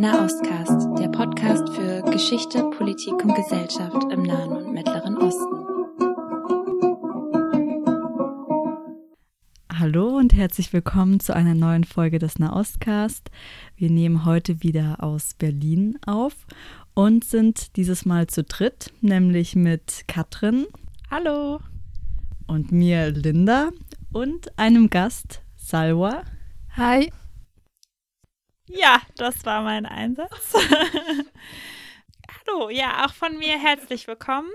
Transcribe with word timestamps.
Nahostcast, 0.00 0.98
der 0.98 1.08
Podcast 1.08 1.68
für 1.74 2.00
Geschichte, 2.10 2.64
Politik 2.70 3.22
und 3.22 3.34
Gesellschaft 3.34 4.10
im 4.10 4.22
Nahen 4.22 4.50
und 4.50 4.72
Mittleren 4.72 5.18
Osten. 5.18 5.66
Hallo 9.70 10.16
und 10.16 10.32
herzlich 10.32 10.72
willkommen 10.72 11.20
zu 11.20 11.36
einer 11.36 11.52
neuen 11.52 11.84
Folge 11.84 12.18
des 12.18 12.38
Nahostcast. 12.38 13.30
Wir 13.76 13.90
nehmen 13.90 14.24
heute 14.24 14.62
wieder 14.62 15.04
aus 15.04 15.34
Berlin 15.34 15.98
auf 16.06 16.46
und 16.94 17.22
sind 17.22 17.76
dieses 17.76 18.06
Mal 18.06 18.26
zu 18.26 18.42
dritt, 18.42 18.94
nämlich 19.02 19.54
mit 19.54 20.04
Katrin. 20.08 20.64
Hallo. 21.10 21.60
Und 22.46 22.72
mir, 22.72 23.10
Linda. 23.10 23.68
Und 24.14 24.58
einem 24.58 24.88
Gast, 24.88 25.42
Salwa. 25.56 26.22
Hi. 26.74 27.12
Ja, 28.72 29.00
das 29.16 29.44
war 29.44 29.62
mein 29.62 29.84
Einsatz. 29.84 30.54
Hallo, 32.46 32.70
ja, 32.70 33.04
auch 33.04 33.12
von 33.12 33.36
mir 33.36 33.58
herzlich 33.58 34.06
willkommen. 34.06 34.48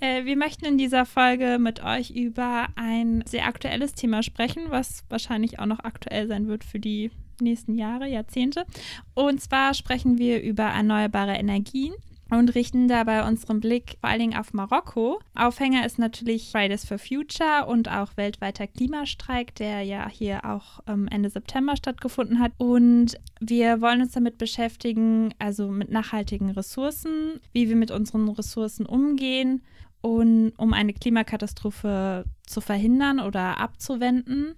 Äh, 0.00 0.24
wir 0.24 0.36
möchten 0.36 0.64
in 0.64 0.78
dieser 0.78 1.04
Folge 1.04 1.58
mit 1.60 1.84
euch 1.84 2.10
über 2.10 2.68
ein 2.76 3.22
sehr 3.26 3.46
aktuelles 3.46 3.92
Thema 3.92 4.22
sprechen, 4.22 4.70
was 4.70 5.04
wahrscheinlich 5.10 5.58
auch 5.58 5.66
noch 5.66 5.80
aktuell 5.80 6.28
sein 6.28 6.48
wird 6.48 6.64
für 6.64 6.80
die 6.80 7.10
nächsten 7.40 7.74
Jahre, 7.74 8.08
Jahrzehnte. 8.08 8.64
Und 9.14 9.42
zwar 9.42 9.74
sprechen 9.74 10.16
wir 10.16 10.42
über 10.42 10.64
erneuerbare 10.64 11.34
Energien 11.34 11.92
und 12.30 12.54
richten 12.54 12.88
dabei 12.88 13.26
unseren 13.26 13.60
Blick 13.60 13.96
vor 14.00 14.10
allen 14.10 14.20
Dingen 14.20 14.36
auf 14.36 14.52
Marokko. 14.52 15.20
Aufhänger 15.34 15.86
ist 15.86 15.98
natürlich 15.98 16.50
Fridays 16.50 16.84
for 16.84 16.98
Future 16.98 17.66
und 17.66 17.88
auch 17.90 18.16
weltweiter 18.16 18.66
Klimastreik, 18.66 19.54
der 19.54 19.82
ja 19.82 20.08
hier 20.08 20.44
auch 20.44 20.80
ähm, 20.86 21.08
Ende 21.08 21.30
September 21.30 21.76
stattgefunden 21.76 22.38
hat. 22.38 22.52
Und 22.58 23.18
wir 23.40 23.80
wollen 23.80 24.02
uns 24.02 24.12
damit 24.12 24.38
beschäftigen, 24.38 25.34
also 25.38 25.68
mit 25.68 25.90
nachhaltigen 25.90 26.50
Ressourcen, 26.50 27.40
wie 27.52 27.68
wir 27.68 27.76
mit 27.76 27.90
unseren 27.90 28.28
Ressourcen 28.28 28.84
umgehen 28.84 29.62
und 30.00 30.52
um 30.58 30.72
eine 30.72 30.92
Klimakatastrophe 30.92 32.24
zu 32.46 32.60
verhindern 32.60 33.20
oder 33.20 33.58
abzuwenden. 33.58 34.54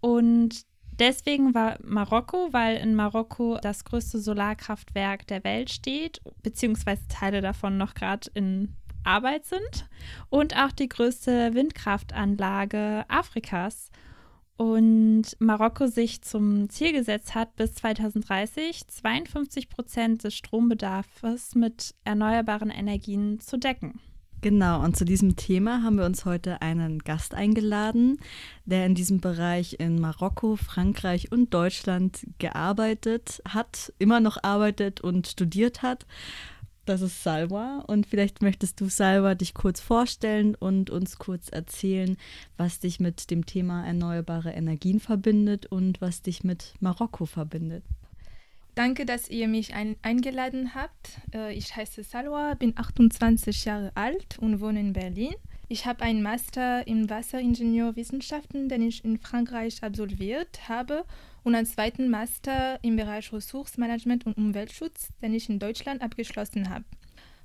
Und 0.00 0.62
Deswegen 0.98 1.54
war 1.54 1.78
Marokko, 1.84 2.48
weil 2.52 2.76
in 2.76 2.94
Marokko 2.94 3.58
das 3.62 3.84
größte 3.84 4.18
Solarkraftwerk 4.18 5.26
der 5.28 5.44
Welt 5.44 5.70
steht, 5.70 6.20
beziehungsweise 6.42 7.06
Teile 7.08 7.40
davon 7.40 7.78
noch 7.78 7.94
gerade 7.94 8.28
in 8.34 8.74
Arbeit 9.04 9.46
sind 9.46 9.88
und 10.28 10.56
auch 10.56 10.72
die 10.72 10.88
größte 10.88 11.54
Windkraftanlage 11.54 13.04
Afrikas. 13.08 13.90
Und 14.56 15.36
Marokko 15.38 15.86
sich 15.86 16.22
zum 16.22 16.68
Ziel 16.68 16.92
gesetzt 16.92 17.36
hat, 17.36 17.54
bis 17.54 17.74
2030 17.74 18.88
52 18.88 19.68
Prozent 19.68 20.24
des 20.24 20.34
Strombedarfs 20.34 21.54
mit 21.54 21.94
erneuerbaren 22.02 22.70
Energien 22.70 23.38
zu 23.38 23.56
decken. 23.56 24.00
Genau, 24.40 24.84
und 24.84 24.96
zu 24.96 25.04
diesem 25.04 25.34
Thema 25.34 25.82
haben 25.82 25.98
wir 25.98 26.04
uns 26.04 26.24
heute 26.24 26.62
einen 26.62 27.00
Gast 27.00 27.34
eingeladen, 27.34 28.18
der 28.66 28.86
in 28.86 28.94
diesem 28.94 29.20
Bereich 29.20 29.80
in 29.80 30.00
Marokko, 30.00 30.54
Frankreich 30.54 31.32
und 31.32 31.52
Deutschland 31.52 32.24
gearbeitet 32.38 33.42
hat, 33.48 33.92
immer 33.98 34.20
noch 34.20 34.38
arbeitet 34.44 35.00
und 35.00 35.26
studiert 35.26 35.82
hat. 35.82 36.06
Das 36.84 37.00
ist 37.00 37.24
Salwa 37.24 37.82
und 37.88 38.06
vielleicht 38.06 38.40
möchtest 38.40 38.80
du, 38.80 38.88
Salwa, 38.88 39.34
dich 39.34 39.54
kurz 39.54 39.80
vorstellen 39.80 40.54
und 40.54 40.88
uns 40.88 41.18
kurz 41.18 41.48
erzählen, 41.48 42.16
was 42.56 42.78
dich 42.78 43.00
mit 43.00 43.32
dem 43.32 43.44
Thema 43.44 43.84
erneuerbare 43.84 44.52
Energien 44.52 45.00
verbindet 45.00 45.66
und 45.66 46.00
was 46.00 46.22
dich 46.22 46.44
mit 46.44 46.74
Marokko 46.78 47.26
verbindet. 47.26 47.82
Danke, 48.78 49.04
dass 49.06 49.28
ihr 49.28 49.48
mich 49.48 49.74
ein 49.74 49.96
eingeladen 50.02 50.72
habt. 50.76 51.18
Äh, 51.34 51.52
ich 51.52 51.74
heiße 51.74 52.04
Salwa, 52.04 52.54
bin 52.54 52.78
28 52.78 53.64
Jahre 53.64 53.90
alt 53.96 54.38
und 54.38 54.60
wohne 54.60 54.78
in 54.78 54.92
Berlin. 54.92 55.34
Ich 55.66 55.84
habe 55.84 56.04
einen 56.04 56.22
Master 56.22 56.86
in 56.86 57.10
Wasseringenieurwissenschaften, 57.10 58.68
den 58.68 58.82
ich 58.82 59.04
in 59.04 59.18
Frankreich 59.18 59.82
absolviert 59.82 60.68
habe, 60.68 61.04
und 61.42 61.56
einen 61.56 61.66
zweiten 61.66 62.08
Master 62.08 62.78
im 62.82 62.94
Bereich 62.94 63.32
Ressourcenmanagement 63.32 64.26
und 64.26 64.36
Umweltschutz, 64.36 65.08
den 65.20 65.34
ich 65.34 65.48
in 65.48 65.58
Deutschland 65.58 66.00
abgeschlossen 66.00 66.70
habe. 66.70 66.84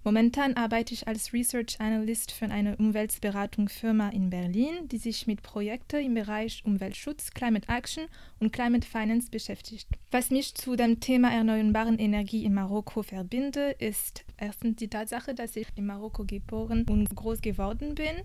Momentan 0.06 0.58
arbeite 0.58 0.94
ich 0.94 1.08
als 1.08 1.32
Research 1.32 1.80
Analyst 1.80 2.34
für 2.34 2.46
eine 2.46 2.76
Umweltberatungsfirma 2.76 4.10
in 4.10 4.30
Berlin, 4.30 4.90
die 4.90 4.98
sich 4.98 5.28
mit 5.28 5.42
Projekten 5.42 6.04
im 6.04 6.14
Bereich 6.14 6.62
Umweltschutz, 6.66 7.32
Climate 7.32 7.70
Action 7.70 8.04
und 8.40 8.52
Climate 8.52 8.86
Finance 8.86 9.30
beschäftigt. 9.32 9.88
Was 10.12 10.30
mich 10.30 10.56
zu 10.56 10.76
dem 10.76 11.00
Thema 11.00 11.32
erneuerbaren 11.32 12.00
Energie 12.00 12.44
in 12.44 12.54
Marokko 12.54 13.02
verbinde, 13.02 13.76
ist 13.80 14.26
erstens 14.36 14.76
die 14.76 14.90
Tatsache, 14.90 15.34
dass 15.34 15.56
ich 15.56 15.68
in 15.76 15.86
Marokko 15.86 16.26
geboren 16.26 16.86
und 16.90 17.16
groß 17.16 17.40
geworden 17.40 17.96
bin. 17.96 18.24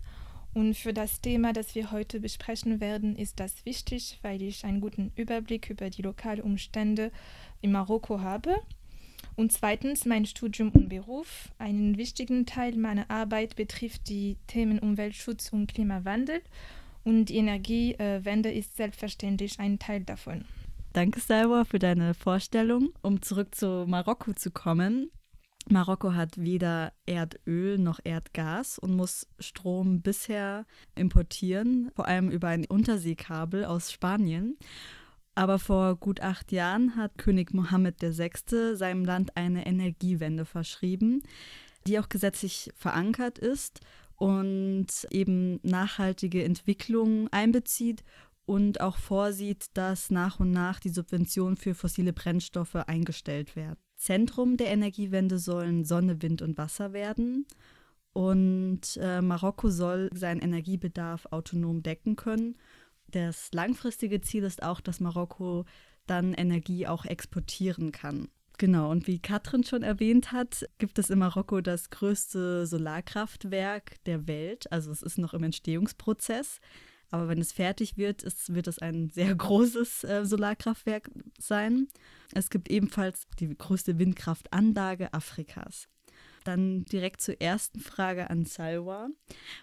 Und 0.55 0.77
für 0.77 0.93
das 0.93 1.21
Thema, 1.21 1.53
das 1.53 1.77
wir 1.77 1.93
heute 1.93 2.19
besprechen 2.19 2.81
werden, 2.81 3.15
ist 3.15 3.39
das 3.39 3.65
wichtig, 3.65 4.19
weil 4.23 4.43
ich 4.43 4.65
einen 4.65 4.81
guten 4.81 5.13
Überblick 5.15 5.71
über 5.71 5.91
die 5.91 6.03
lokalen 6.03 6.41
Umstände 6.41 7.13
in 7.61 7.71
Marokko 7.71 8.21
habe 8.21 8.57
und 9.39 9.53
zweitens 9.53 10.05
mein 10.05 10.27
Studium 10.27 10.71
und 10.71 10.89
Beruf. 10.89 11.51
Einen 11.59 11.97
wichtigen 11.97 12.45
Teil 12.45 12.77
meiner 12.77 13.09
Arbeit 13.09 13.55
betrifft 13.55 14.09
die 14.09 14.37
Themen 14.49 14.81
Umweltschutz 14.81 15.53
und 15.53 15.69
Klimawandel. 15.69 16.43
Und 17.05 17.27
die 17.27 17.37
Energiewende 17.37 18.51
ist 18.51 18.77
selbstverständlich 18.77 19.61
ein 19.61 19.79
Teil 19.79 20.03
davon. 20.03 20.45
Danke, 20.93 21.21
Salwa, 21.21 21.65
für 21.65 21.79
deine 21.79 22.15
Vorstellung. 22.15 22.93
Um 23.01 23.23
zurück 23.23 23.55
zu 23.55 23.85
Marokko 23.87 24.33
zu 24.33 24.51
kommen. 24.51 25.09
Marokko 25.71 26.15
hat 26.15 26.39
weder 26.39 26.93
Erdöl 27.07 27.79
noch 27.79 28.01
Erdgas 28.03 28.79
und 28.79 28.97
muss 28.97 29.29
Strom 29.39 30.03
bisher 30.03 30.67
importieren, 30.97 31.93
vor 31.95 32.09
allem 32.09 32.31
über 32.31 32.49
ein 32.49 32.65
Unterseekabel 32.65 33.65
aus 33.67 33.93
Spanien. 33.93 34.57
Aber 35.39 35.61
vor 35.61 35.95
gut 35.95 36.21
acht 36.21 36.51
Jahren 36.51 36.97
hat 36.97 37.17
König 37.17 37.55
Mohammed 37.55 38.03
VI. 38.03 38.75
seinem 38.75 39.05
Land 39.05 39.37
eine 39.37 39.67
Energiewende 39.67 40.45
verschrieben, 40.45 41.23
die 41.87 42.01
auch 42.01 42.09
gesetzlich 42.09 42.73
verankert 42.75 43.39
ist 43.39 43.79
und 44.17 44.89
eben 45.13 45.61
nachhaltige 45.63 46.43
Entwicklung 46.43 47.29
einbezieht 47.29 48.03
und 48.47 48.81
auch 48.81 48.97
vorsieht, 48.97 49.67
dass 49.75 50.11
nach 50.11 50.41
und 50.41 50.51
nach 50.51 50.81
die 50.81 50.89
Subventionen 50.89 51.57
für 51.57 51.77
fossile 51.77 52.13
Brennstoffe 52.13 52.75
eingestellt 52.75 53.55
werden. 53.55 53.79
Zentrum 53.95 54.57
der 54.57 54.73
Energiewende 54.73 55.39
sollen 55.39 55.85
Sonne, 55.85 56.21
Wind 56.21 56.43
und 56.43 56.59
Wasser 56.59 56.93
werden. 56.93 57.47
Und 58.13 58.99
äh, 59.01 59.23
Marokko 59.23 59.71
soll 59.71 60.11
seinen 60.13 60.41
Energiebedarf 60.41 61.27
autonom 61.31 61.85
decken 61.85 62.17
können 62.17 62.57
das 63.11 63.51
langfristige 63.53 64.21
Ziel 64.21 64.45
ist 64.45 64.63
auch, 64.63 64.81
dass 64.81 65.01
Marokko 65.01 65.65
dann 66.07 66.35
Energie 66.35 66.87
auch 66.87 67.05
exportieren 67.05 67.93
kann. 67.93 68.29
Genau, 68.59 68.91
und 68.91 69.07
wie 69.07 69.21
Katrin 69.21 69.63
schon 69.63 69.85
erwähnt 69.85 70.33
hat, 70.33 70.69
gibt 70.79 70.99
es 70.99 71.11
in 71.11 71.21
Marokko 71.21 71.61
das 71.61 71.91
größte 71.91 72.67
Solarkraftwerk 72.67 74.03
der 74.05 74.27
Welt. 74.27 74.71
Also 74.73 74.91
es 74.91 75.01
ist 75.03 75.17
noch 75.17 75.33
im 75.33 75.45
Entstehungsprozess. 75.45 76.61
Aber 77.11 77.29
wenn 77.29 77.41
es 77.41 77.53
fertig 77.53 77.97
wird, 77.97 78.23
ist, 78.23 78.55
wird 78.55 78.67
es 78.67 78.81
ein 78.81 79.11
sehr 79.11 79.35
großes 79.37 80.05
äh, 80.05 80.27
Solarkraftwerk 80.27 81.09
sein. 81.39 81.87
Es 82.35 82.51
gibt 82.51 82.69
ebenfalls 82.69 83.29
die 83.39 83.57
größte 83.57 83.99
Windkraftanlage 83.99 85.15
Afrikas. 85.15 85.89
Dann 86.49 86.87
direkt 86.87 87.21
zur 87.21 87.43
ersten 87.43 87.79
Frage 87.79 88.31
an 88.31 88.47
Salwa. 88.47 89.11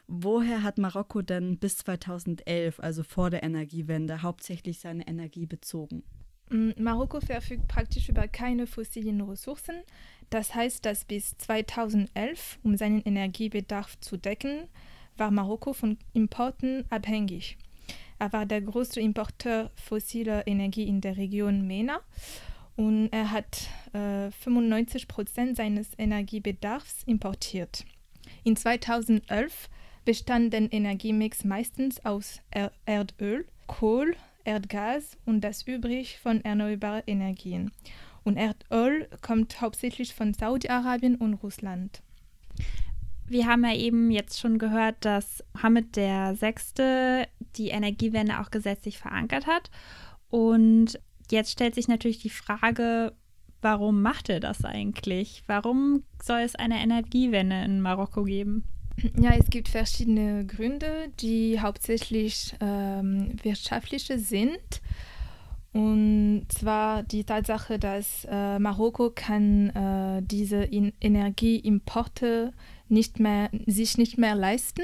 Woher 0.06 0.62
hat 0.62 0.78
Marokko 0.78 1.23
denn 1.23 1.57
bis 1.57 1.78
2011, 1.78 2.79
also 2.79 3.01
vor 3.01 3.31
der 3.31 3.41
Energiewende, 3.41 4.22
hauptsächlich 4.22 4.81
seine 4.81 5.07
Energie 5.07 5.47
bezogen? 5.47 6.03
Mm, 6.51 6.74
Marokko 6.78 7.22
verfügt 7.22 7.68
praktisch 7.68 8.07
über 8.07 8.28
keine 8.28 8.68
fossilen 8.68 9.19
Ressourcen. 9.21 9.77
Das 10.30 10.54
heißt, 10.54 10.86
dass 10.86 11.06
bis 11.06 11.36
2011, 11.39 12.59
um 12.62 12.77
seinen 12.77 13.01
Energiebedarf 13.01 14.00
zu 14.00 14.15
decken, 14.18 14.68
war 15.18 15.31
Marokko 15.31 15.74
von 15.74 15.98
Importen 16.13 16.86
abhängig. 16.92 17.57
Er 18.19 18.31
war 18.31 18.45
der 18.45 18.62
größte 18.62 19.01
Importeur 19.01 19.71
fossiler 19.74 20.45
Energie 20.45 20.88
in 20.88 21.01
der 21.01 21.18
Region 21.18 21.65
MENA 21.65 22.00
und 22.75 23.10
er 23.12 23.31
hat 23.31 23.68
äh, 23.94 24.31
95 24.31 25.07
Prozent 25.07 25.57
seines 25.57 25.89
Energiebedarfs 25.98 27.04
importiert. 27.06 27.86
In 28.44 28.56
2011 28.56 29.69
bestand 30.04 30.54
der 30.54 30.72
Energiemix 30.72 31.44
meistens 31.44 32.04
aus 32.06 32.42
er 32.51 32.72
Erdöl, 32.86 33.48
Kohl, 33.68 34.16
Erdgas 34.44 35.18
und 35.25 35.42
das 35.42 35.63
übrig 35.63 36.19
von 36.19 36.44
erneuerbaren 36.44 37.04
Energien. 37.07 37.72
Und 38.24 38.38
Erdöl 38.38 39.07
kommt 39.21 39.62
hauptsächlich 39.62 40.13
von 40.13 40.33
Saudi-Arabien 40.33 41.16
und 41.16 41.36
Russland. 41.36 42.01
Wir 43.28 43.48
haben 43.48 43.63
ja 43.63 43.74
eben 43.74 44.12
jetzt 44.12 44.39
schon 44.39 44.60
gehört, 44.60 44.98
dass 45.00 45.44
Mohammed 45.54 45.95
VI. 45.95 47.25
die 47.56 47.69
Energiewende 47.69 48.39
auch 48.39 48.51
gesetzlich 48.51 49.00
verankert 49.00 49.48
hat. 49.48 49.71
Und 50.30 51.00
Jetzt 51.31 51.51
stellt 51.51 51.75
sich 51.75 51.88
natürlich 51.88 52.19
die 52.19 52.30
Frage, 52.30 53.13
warum 53.62 54.01
macht 54.01 54.30
er 54.30 54.39
das 54.39 54.63
eigentlich? 54.63 55.44
Warum 55.48 56.04
soll 56.22 56.42
es 56.42 56.56
eine 56.56 56.81
Energiewende 56.81 57.63
in 57.63 57.81
Marokko 57.81 58.24
geben? 58.24 58.63
Ja, 59.19 59.31
es 59.31 59.50
gibt 59.50 59.68
verschiedene 59.68 60.45
Gründe, 60.45 61.10
die 61.19 61.60
hauptsächlich 61.60 62.56
ähm, 62.62 63.36
wirtschaftliche 63.44 64.19
sind. 64.19 64.81
Und 65.74 66.45
zwar 66.48 67.04
die 67.04 67.25
Tatsache, 67.25 67.78
dass 67.78 68.25
äh, 68.31 68.60
Marokko 68.60 69.12
kann 69.13 69.69
äh, 69.71 70.21
diese 70.24 70.63
In 70.63 70.94
Energieimporte 71.01 72.54
nicht 72.88 73.19
mehr, 73.19 73.50
sich 73.66 73.98
nicht 73.98 74.18
mehr 74.18 74.36
leisten. 74.36 74.83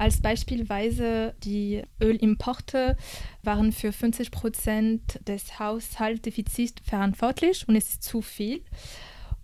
Als 0.00 0.22
beispielsweise 0.22 1.34
die 1.44 1.82
Ölimporte 2.02 2.96
waren 3.42 3.70
für 3.70 3.92
50 3.92 4.30
Prozent 4.30 5.20
des 5.28 5.58
Haushaltsdefizits 5.58 6.80
verantwortlich 6.82 7.68
und 7.68 7.76
es 7.76 7.90
ist 7.90 8.02
zu 8.02 8.22
viel. 8.22 8.62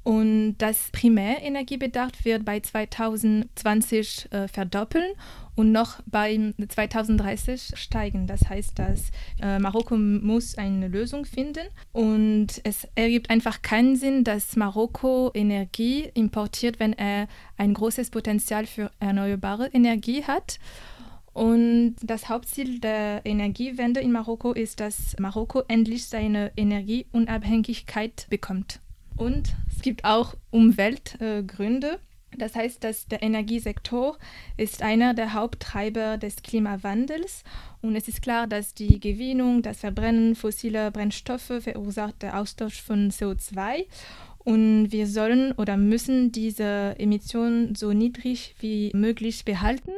Und 0.06 0.58
das 0.58 0.91
Primärenergiebedarf 0.93 2.25
wird 2.25 2.44
bei 2.44 2.61
2020 2.61 4.29
äh, 4.31 4.47
verdoppeln 4.47 5.11
und 5.56 5.73
noch 5.73 6.00
bei 6.06 6.53
2030 6.69 7.73
steigen. 7.75 8.29
Das 8.29 8.49
heißt, 8.49 8.79
dass 8.79 9.11
äh, 9.43 9.58
Marokko 9.58 9.97
muss 9.97 10.58
eine 10.58 10.87
Lösung 10.87 11.25
finden 11.25 11.67
und 11.91 12.61
es 12.62 12.87
ergibt 12.94 13.31
einfach 13.31 13.62
keinen 13.62 13.97
Sinn, 13.97 14.23
dass 14.23 14.55
Marokko 14.55 15.32
Energie 15.35 16.09
importiert, 16.14 16.79
wenn 16.79 16.93
er 16.93 17.26
ein 17.56 17.75
großes 17.75 18.11
Potenzial 18.11 18.67
für 18.67 18.93
erneuerbare 19.00 19.70
Energie 19.73 20.23
hat. 20.23 20.61
Und 21.32 21.97
das 22.00 22.29
Hauptziel 22.29 22.79
der 22.79 23.23
Energiewende 23.25 23.99
in 23.99 24.12
Marokko 24.12 24.52
ist, 24.52 24.79
dass 24.79 25.17
Marokko 25.19 25.64
endlich 25.67 26.06
seine 26.06 26.52
Energieunabhängigkeit 26.56 28.29
bekommt. 28.31 28.79
Und 29.17 29.55
es 29.75 29.83
gibt 29.83 30.05
auch 30.05 30.35
Umweltgründe. 30.51 31.99
Das 32.37 32.55
heißt, 32.55 32.85
dass 32.85 33.07
der 33.07 33.23
Energiesektor 33.23 34.19
ist 34.57 34.83
einer 34.83 35.15
der 35.15 35.33
Haupttreiber 35.33 36.19
des 36.19 36.43
Klimawandels 36.43 37.45
und 37.81 37.97
es 37.97 38.09
ist 38.09 38.21
klar, 38.21 38.47
dass 38.47 38.75
die 38.75 39.01
Gewinnung, 39.01 39.63
das 39.63 39.79
Verbrennen 39.81 40.35
fossiler 40.35 40.91
Brennstoffe 40.91 41.53
verursacht 41.61 42.21
der 42.21 42.39
Austausch 42.39 42.83
von 42.83 43.11
CO2 43.11 43.87
und 44.39 44.93
wir 44.93 45.07
sollen 45.07 45.53
oder 45.53 45.77
müssen 45.77 46.31
diese 46.31 46.95
Emissionen 46.99 47.75
so 47.75 47.93
niedrig 47.93 48.55
wie 48.61 48.91
möglich 48.95 49.45
behalten. 49.45 49.93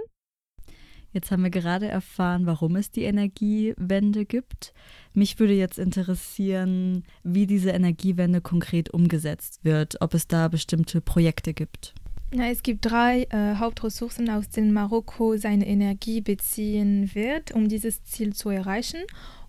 Jetzt 1.12 1.30
haben 1.30 1.42
wir 1.42 1.50
gerade 1.50 1.88
erfahren, 1.88 2.46
warum 2.46 2.76
es 2.76 2.90
die 2.90 3.04
Energiewende 3.04 4.24
gibt. 4.24 4.74
Mich 5.14 5.38
würde 5.38 5.54
jetzt 5.54 5.78
interessieren, 5.78 7.04
wie 7.22 7.46
diese 7.46 7.70
Energiewende 7.70 8.40
konkret 8.40 8.90
umgesetzt 8.90 9.60
wird, 9.64 10.00
ob 10.00 10.14
es 10.14 10.28
da 10.28 10.48
bestimmte 10.48 11.00
Projekte 11.00 11.54
gibt. 11.54 11.94
Ja, 12.32 12.44
es 12.44 12.62
gibt 12.62 12.84
drei 12.84 13.22
äh, 13.30 13.54
Hauptressourcen, 13.54 14.28
aus 14.28 14.50
denen 14.50 14.74
Marokko 14.74 15.38
seine 15.38 15.66
Energie 15.66 16.20
beziehen 16.20 17.14
wird, 17.14 17.52
um 17.52 17.68
dieses 17.68 18.04
Ziel 18.04 18.34
zu 18.34 18.50
erreichen. 18.50 19.00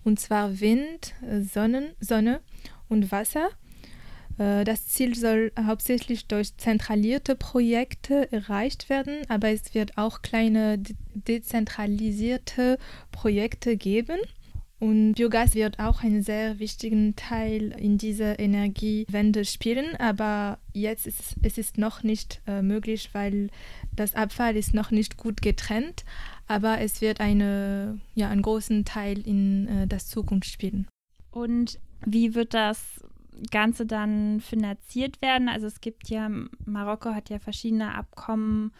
Und 0.02 0.18
zwar 0.18 0.60
Wind, 0.60 1.14
äh, 1.28 1.42
Sonnen, 1.42 1.90
Sonne 2.00 2.40
und 2.88 3.12
Wasser. 3.12 3.50
Äh, 4.40 4.64
das 4.64 4.88
Ziel 4.88 5.14
soll 5.14 5.52
hauptsächlich 5.66 6.26
durch 6.26 6.56
zentralierte 6.56 7.36
Projekte 7.36 8.32
erreicht 8.32 8.88
werden, 8.88 9.18
aber 9.28 9.50
es 9.50 9.74
wird 9.74 9.98
auch 9.98 10.22
kleine 10.22 10.78
de 10.78 10.96
dezentralisierte 11.12 12.78
Projekte 13.12 13.76
geben. 13.76 14.18
Und 14.78 15.12
Biogas 15.12 15.54
wird 15.54 15.78
auch 15.78 16.02
einen 16.02 16.22
sehr 16.22 16.58
wichtigen 16.58 17.14
Teil 17.14 17.74
in 17.78 17.98
dieser 17.98 18.38
Energiewende 18.38 19.44
spielen, 19.44 19.94
aber 19.96 20.58
jetzt 20.72 21.06
ist 21.06 21.36
es 21.42 21.58
ist 21.58 21.76
noch 21.76 22.02
nicht 22.02 22.40
äh, 22.46 22.62
möglich, 22.62 23.10
weil 23.12 23.50
das 23.94 24.14
Abfall 24.14 24.56
ist 24.56 24.72
noch 24.72 24.90
nicht 24.90 25.18
gut 25.18 25.42
getrennt, 25.42 26.06
aber 26.46 26.80
es 26.80 27.02
wird 27.02 27.20
eine, 27.20 28.00
ja, 28.14 28.30
einen 28.30 28.40
großen 28.40 28.86
Teil 28.86 29.18
in 29.18 29.68
äh, 29.68 29.86
das 29.86 30.08
Zukunft 30.08 30.50
spielen. 30.50 30.86
Und 31.30 31.78
wie 32.06 32.34
wird 32.34 32.54
das 32.54 33.02
Ganze 33.50 33.86
dann 33.86 34.40
finanziert 34.40 35.20
werden? 35.22 35.48
Also 35.48 35.66
es 35.66 35.80
gibt 35.80 36.08
ja, 36.08 36.28
Marokko 36.64 37.10
hat 37.10 37.30
ja 37.30 37.38
verschiedene 37.38 37.94
Abkommen 37.94 38.72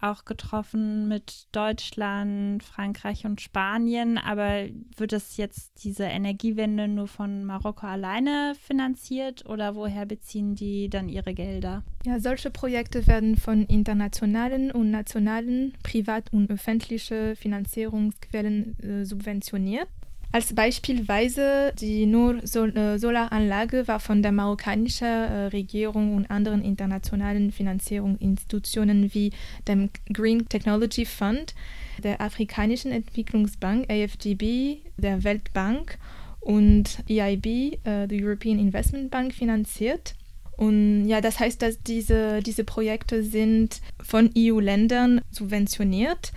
auch 0.00 0.24
getroffen 0.24 1.08
mit 1.08 1.46
Deutschland, 1.52 2.62
Frankreich 2.62 3.26
und 3.26 3.40
Spanien. 3.40 4.18
Aber 4.18 4.66
wird 4.96 5.12
es 5.12 5.36
jetzt 5.36 5.84
diese 5.84 6.04
Energiewende 6.04 6.88
nur 6.88 7.06
von 7.06 7.44
Marokko 7.44 7.86
alleine 7.86 8.54
finanziert 8.60 9.46
oder 9.46 9.74
woher 9.74 10.06
beziehen 10.06 10.54
die 10.54 10.88
dann 10.88 11.08
ihre 11.08 11.34
Gelder? 11.34 11.82
Ja, 12.04 12.18
solche 12.18 12.50
Projekte 12.50 13.06
werden 13.06 13.36
von 13.36 13.64
internationalen 13.66 14.70
und 14.70 14.90
nationalen, 14.90 15.74
privat- 15.82 16.32
und 16.32 16.50
öffentlichen 16.50 17.36
Finanzierungsquellen 17.36 18.78
äh, 18.80 19.04
subventioniert. 19.04 19.88
Als 20.32 20.54
beispielsweise 20.54 21.72
die 21.80 22.06
Nur 22.06 22.36
äh, 22.36 22.98
Solaranlage 22.98 23.88
war 23.88 23.98
von 23.98 24.22
der 24.22 24.30
marokkanischen 24.30 25.06
äh, 25.06 25.46
Regierung 25.46 26.14
und 26.14 26.30
anderen 26.30 26.62
internationalen 26.62 27.50
Finanzierungsinstitutionen 27.50 29.12
wie 29.12 29.32
dem 29.66 29.90
Green 30.12 30.48
Technology 30.48 31.04
Fund, 31.04 31.54
der 31.98 32.20
Afrikanischen 32.20 32.92
Entwicklungsbank 32.92 33.90
AFDB, 33.90 34.78
der 34.98 35.24
Weltbank 35.24 35.98
und 36.38 36.98
EIB, 37.08 37.78
äh, 37.84 38.06
European 38.12 38.60
Investment 38.60 39.10
Bank, 39.10 39.34
finanziert. 39.34 40.14
Und 40.56 41.08
ja, 41.08 41.20
das 41.20 41.40
heißt, 41.40 41.60
dass 41.60 41.82
diese, 41.82 42.40
diese 42.40 42.62
Projekte 42.62 43.24
sind 43.24 43.80
von 44.00 44.30
EU-Ländern 44.36 45.22
subventioniert 45.30 46.32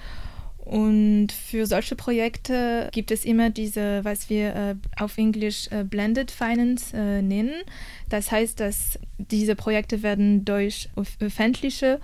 und 0.65 1.33
für 1.33 1.65
solche 1.65 1.95
Projekte 1.95 2.89
gibt 2.93 3.11
es 3.11 3.25
immer 3.25 3.49
diese, 3.49 4.05
was 4.05 4.29
wir 4.29 4.55
äh, 4.55 4.75
auf 4.97 5.17
Englisch 5.17 5.67
äh, 5.71 5.83
Blended 5.83 6.31
Finance 6.31 6.95
äh, 6.95 7.21
nennen. 7.21 7.63
Das 8.09 8.31
heißt, 8.31 8.61
dass 8.61 8.97
diese 9.17 9.55
Projekte 9.55 10.03
werden 10.03 10.45
durch 10.45 10.89
öffentliche 11.19 11.99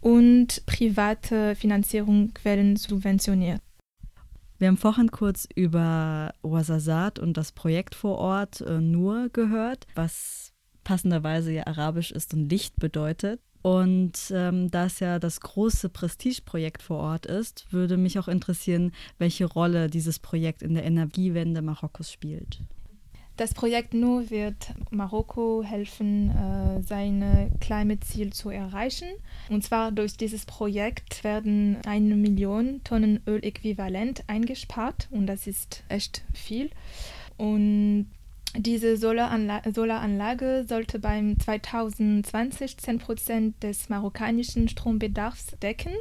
und 0.00 0.66
private 0.66 1.54
Finanzierungsquellen 1.54 2.74
subventioniert. 2.76 3.60
Wir 4.58 4.68
haben 4.68 4.76
vorhin 4.76 5.12
kurz 5.12 5.46
über 5.54 6.34
Ouazzazat 6.42 7.20
und 7.20 7.36
das 7.36 7.52
Projekt 7.52 7.94
vor 7.94 8.18
Ort 8.18 8.60
äh, 8.60 8.80
nur 8.80 9.28
gehört, 9.28 9.86
was 9.94 10.52
passenderweise 10.82 11.52
ja 11.52 11.66
arabisch 11.68 12.10
ist 12.10 12.34
und 12.34 12.48
Licht 12.48 12.74
bedeutet. 12.76 13.40
Und 13.62 14.12
ähm, 14.32 14.70
da 14.70 14.86
es 14.86 15.00
ja 15.00 15.18
das 15.18 15.40
große 15.40 15.90
Prestigeprojekt 15.90 16.82
vor 16.82 16.98
Ort 16.98 17.26
ist, 17.26 17.66
würde 17.70 17.96
mich 17.96 18.18
auch 18.18 18.28
interessieren, 18.28 18.92
welche 19.18 19.44
Rolle 19.44 19.88
dieses 19.88 20.18
Projekt 20.18 20.62
in 20.62 20.74
der 20.74 20.84
Energiewende 20.84 21.60
Marokkos 21.60 22.10
spielt. 22.10 22.60
Das 23.40 23.54
Projekt 23.54 23.94
NUR 23.94 24.28
wird 24.28 24.74
Marokko 24.90 25.62
helfen, 25.64 26.28
äh, 26.28 26.82
seine 26.82 27.50
Klimaziel 27.58 28.34
zu 28.34 28.50
erreichen. 28.50 29.08
Und 29.48 29.64
zwar 29.64 29.92
durch 29.92 30.18
dieses 30.18 30.44
Projekt 30.44 31.24
werden 31.24 31.78
eine 31.86 32.16
Million 32.16 32.82
Tonnen 32.84 33.22
Öläquivalent 33.26 34.24
eingespart 34.26 35.08
und 35.10 35.26
das 35.26 35.46
ist 35.46 35.84
echt 35.88 36.22
viel. 36.34 36.68
Und 37.38 38.10
diese 38.56 38.96
Solaranla 38.96 39.62
Solaranlage 39.72 40.64
sollte 40.68 40.98
beim 40.98 41.38
2020 41.38 42.72
10% 42.72 43.52
des 43.62 43.88
marokkanischen 43.88 44.68
Strombedarfs 44.68 45.56
decken 45.62 45.92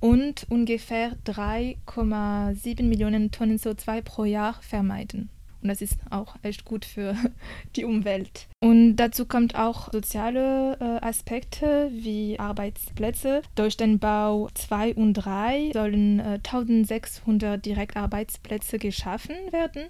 und 0.00 0.46
ungefähr 0.48 1.16
3,7 1.26 2.82
Millionen 2.82 3.30
Tonnen 3.30 3.58
CO2 3.58 4.02
pro 4.02 4.24
Jahr 4.24 4.54
vermeiden. 4.62 5.28
Und 5.62 5.68
das 5.68 5.82
ist 5.82 5.98
auch 6.08 6.36
echt 6.42 6.64
gut 6.64 6.84
für 6.86 7.14
die 7.76 7.84
Umwelt. 7.84 8.48
Und 8.60 8.96
dazu 8.96 9.26
kommt 9.26 9.54
auch 9.54 9.92
soziale 9.92 10.78
äh, 10.80 11.04
Aspekte 11.04 11.90
wie 11.92 12.38
Arbeitsplätze. 12.38 13.42
Durch 13.54 13.76
den 13.76 13.98
Bau 13.98 14.48
2 14.54 14.94
und 14.94 15.14
3 15.14 15.72
sollen 15.74 16.18
äh, 16.18 16.40
1600 16.42 17.64
Direktarbeitsplätze 17.64 18.78
geschaffen 18.78 19.36
werden. 19.50 19.82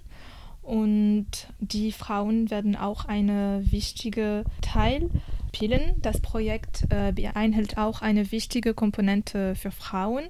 Und 0.61 1.47
die 1.59 1.91
Frauen 1.91 2.51
werden 2.51 2.75
auch 2.75 3.05
eine 3.05 3.63
wichtige 3.65 4.43
Teil 4.61 5.09
spielen. 5.53 5.95
Das 6.01 6.19
Projekt 6.19 6.85
äh, 6.89 7.11
beinhaltet 7.11 7.77
auch 7.77 8.01
eine 8.01 8.31
wichtige 8.31 8.73
Komponente 8.73 9.55
für 9.55 9.71
Frauen, 9.71 10.25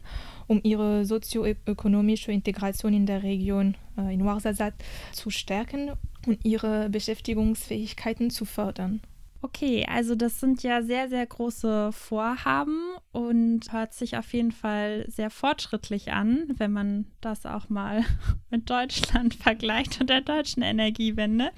um 0.47 0.59
ihre 0.63 1.05
sozioökonomische 1.05 2.31
Integration 2.31 2.93
in 2.93 3.05
der 3.05 3.23
Region 3.23 3.75
äh, 3.97 4.13
in 4.13 4.21
Ouarzazate 4.21 4.75
zu 5.11 5.29
stärken 5.29 5.91
und 6.25 6.43
ihre 6.43 6.89
Beschäftigungsfähigkeiten 6.89 8.29
zu 8.29 8.45
fördern. 8.45 9.01
Okay, 9.41 9.85
also 9.89 10.15
das 10.15 10.39
sind 10.39 10.61
ja 10.61 10.83
sehr, 10.83 11.09
sehr 11.09 11.25
große 11.25 11.91
Vorhaben 11.93 12.79
und 13.11 13.71
hört 13.71 13.93
sich 13.93 14.17
auf 14.17 14.33
jeden 14.33 14.51
Fall 14.51 15.05
sehr 15.07 15.29
fortschrittlich 15.29 16.11
an, 16.11 16.47
wenn 16.57 16.71
man 16.71 17.05
das 17.19 17.45
auch 17.45 17.69
mal 17.69 18.03
mit 18.49 18.69
Deutschland 18.69 19.35
vergleicht 19.35 19.99
und 19.99 20.09
der 20.09 20.21
deutschen 20.21 20.63
Energiewende. 20.63 21.51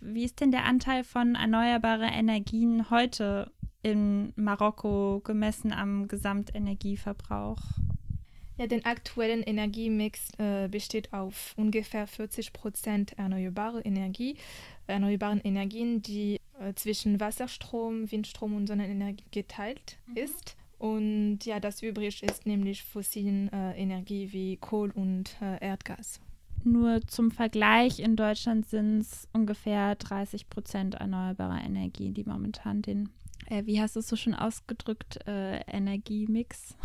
Wie 0.00 0.24
ist 0.24 0.40
denn 0.40 0.52
der 0.52 0.64
Anteil 0.64 1.02
von 1.02 1.34
erneuerbaren 1.34 2.12
Energien 2.12 2.90
heute 2.90 3.50
in 3.82 4.32
Marokko 4.36 5.20
gemessen 5.24 5.72
am 5.72 6.06
Gesamtenergieverbrauch? 6.06 7.60
Ja, 8.58 8.66
den 8.66 8.84
aktuellen 8.84 9.42
Energiemix 9.42 10.30
äh, 10.38 10.68
besteht 10.68 11.12
auf 11.12 11.54
ungefähr 11.56 12.08
40 12.08 12.52
Prozent 12.52 13.16
erneuerbare 13.16 13.80
Energie, 13.82 14.36
erneuerbaren 14.88 15.40
Energien, 15.40 16.02
die 16.02 16.40
äh, 16.58 16.74
zwischen 16.74 17.20
Wasserstrom, 17.20 18.10
Windstrom 18.10 18.56
und 18.56 18.66
Sonnenenergie 18.66 19.26
geteilt 19.30 19.98
mhm. 20.06 20.16
ist. 20.16 20.56
Und 20.78 21.40
ja, 21.44 21.58
das 21.58 21.82
übrig 21.82 22.22
ist 22.22 22.46
nämlich 22.46 22.84
fossilen 22.84 23.52
äh, 23.52 23.72
Energie 23.76 24.32
wie 24.32 24.56
Kohl 24.56 24.90
und 24.92 25.36
äh, 25.42 25.64
Erdgas. 25.64 26.20
Nur 26.64 27.00
zum 27.06 27.30
Vergleich, 27.30 27.98
in 28.00 28.16
Deutschland 28.16 28.66
sind 28.66 29.00
es 29.00 29.28
ungefähr 29.32 29.94
30 29.96 30.48
Prozent 30.48 30.94
erneuerbarer 30.94 31.62
Energie, 31.64 32.12
die 32.12 32.24
momentan 32.24 32.82
den, 32.82 33.08
äh, 33.46 33.64
wie 33.66 33.80
hast 33.80 33.96
du 33.96 34.00
es 34.00 34.08
so 34.08 34.16
schon 34.16 34.34
ausgedrückt, 34.34 35.26
äh, 35.26 35.60
Energiemix 35.66 36.76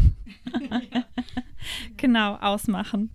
genau 1.98 2.36
ausmachen. 2.36 3.12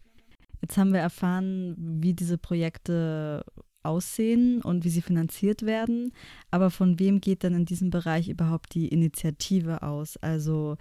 Jetzt 0.61 0.77
haben 0.77 0.93
wir 0.93 1.01
erfahren, 1.01 1.75
wie 1.77 2.15
diese 2.15 2.39
Projekte 2.39 3.45
aussehen 3.89 4.61
und 4.63 4.85
wie 4.85 4.91
sie 4.91 5.03
finanziert 5.03 5.63
werden. 5.63 6.13
Aber 6.51 6.71
von 6.71 6.99
wem 6.99 7.21
geht 7.21 7.43
denn 7.43 7.55
in 7.55 7.65
diesem 7.65 7.91
Bereich 7.91 8.29
überhaupt 8.29 8.75
die 8.75 8.89
Initiative 8.89 9.83
aus? 9.83 10.17
Also 10.19 10.77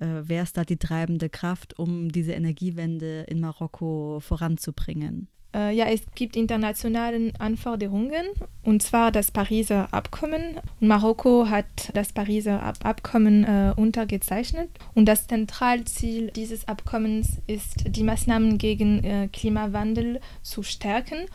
äh, 0.00 0.22
wer 0.22 0.42
ist 0.42 0.56
da 0.56 0.64
die 0.64 0.76
treibende 0.76 1.28
Kraft, 1.28 1.78
um 1.78 2.10
diese 2.10 2.32
Energiewende 2.32 3.22
in 3.28 3.40
Marokko 3.40 4.20
voranzubringen? 4.20 5.28
Äh, 5.54 5.74
ja, 5.74 5.86
es 5.86 6.02
gibt 6.14 6.36
internationale 6.36 7.32
Anforderungen, 7.38 8.26
und 8.62 8.82
zwar 8.82 9.10
das 9.10 9.30
Pariser 9.30 9.88
Abkommen. 9.92 10.60
Marokko 10.78 11.48
hat 11.48 11.64
das 11.94 12.12
Pariser 12.12 12.62
Ab 12.62 12.76
Abkommen 12.84 13.44
äh, 13.44 13.72
untergezeichnet. 13.74 14.68
Und 14.94 15.06
das 15.06 15.26
Zentralziel 15.26 16.30
dieses 16.32 16.68
Abkommens 16.68 17.38
ist, 17.46 17.84
die 17.88 18.02
Maßnahmen 18.02 18.58
gegen 18.58 19.02
äh, 19.02 19.28
Klimawandel 19.32 20.20
zu 20.42 20.62
stärken 20.62 21.26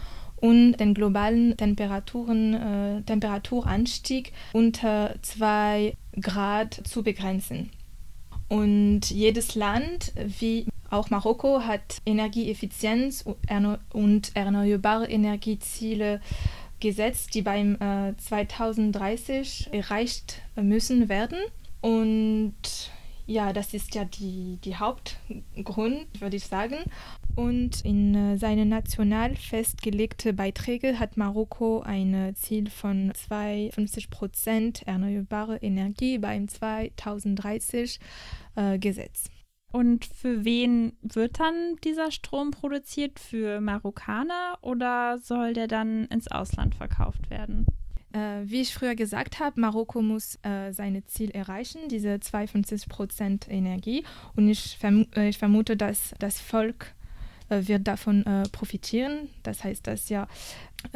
und 0.44 0.74
den 0.74 0.94
globalen 0.94 1.56
Temperaturen, 1.56 2.54
äh, 2.54 3.02
Temperaturanstieg 3.04 4.34
unter 4.52 5.16
2 5.22 5.96
Grad 6.20 6.82
zu 6.84 7.02
begrenzen. 7.02 7.70
Und 8.50 9.10
jedes 9.10 9.56
Land, 9.56 10.12
wie 10.38 10.66
auch 10.90 11.10
Marokko, 11.10 11.62
hat 11.62 12.02
Energieeffizienz 12.06 13.24
und 13.94 14.36
erneuerbare 14.36 15.10
Energieziele 15.10 16.20
gesetzt, 16.82 17.36
die 17.36 17.42
beim 17.42 17.76
äh, 17.76 18.14
2030 18.18 19.70
erreicht 19.72 20.42
müssen 20.58 21.08
werden. 21.08 21.40
Und 21.80 22.54
ja, 23.26 23.54
das 23.54 23.74
ist 23.74 23.96
ja 23.96 24.06
die, 24.06 24.60
die 24.64 24.76
Hauptgrund, 24.76 26.08
würde 26.20 26.36
ich 26.36 26.46
sagen. 26.46 26.78
Und 27.36 27.84
in 27.86 28.14
äh, 28.16 28.38
seine 28.38 28.66
national 28.66 29.36
festgelegte 29.36 30.34
Beiträge 30.34 31.00
hat 31.00 31.18
Marokko 31.18 31.82
ein 31.82 32.34
Ziel 32.36 32.70
von 32.70 33.12
52 33.14 34.10
Prozent 34.10 34.84
erneuerbare 34.86 35.58
Energie 35.58 36.18
beim 36.18 36.48
2030 36.48 38.00
äh, 38.56 38.78
gesetzt. 38.78 39.30
Und 39.72 40.06
für 40.06 40.46
wen 40.46 40.94
wird 41.02 41.40
dann 41.40 41.78
dieser 41.84 42.12
Strom 42.12 42.52
produziert? 42.52 43.20
Für 43.20 43.60
Marokkaner 43.60 44.60
oder 44.62 45.18
soll 45.18 45.54
der 45.54 45.68
dann 45.68 46.06
ins 46.06 46.28
Ausland 46.28 46.76
verkauft 46.76 47.32
werden? 47.32 47.66
Äh, 48.14 48.42
wie 48.46 48.62
ich 48.62 48.74
früher 48.74 48.96
gesagt 48.96 49.40
habe, 49.40 49.60
Marokko 49.60 50.02
muss 50.02 50.38
äh, 50.44 50.72
seine 50.72 51.04
Ziel 51.06 51.32
erreichen, 51.32 51.82
diese 51.90 52.20
52 52.20 52.88
Prozent 52.88 53.48
Energie. 53.50 54.04
Und 54.36 54.48
ich, 54.48 54.78
verm 54.78 55.08
äh, 55.16 55.30
ich 55.30 55.40
vermute, 55.40 55.76
dass 55.76 56.14
das 56.20 56.40
Volk 56.40 56.94
wird 57.68 57.88
davon 57.88 58.26
äh, 58.26 58.44
profitieren. 58.52 59.30
Das 59.44 59.64
heißt, 59.64 59.88
dass 59.88 60.10
ja 60.10 60.28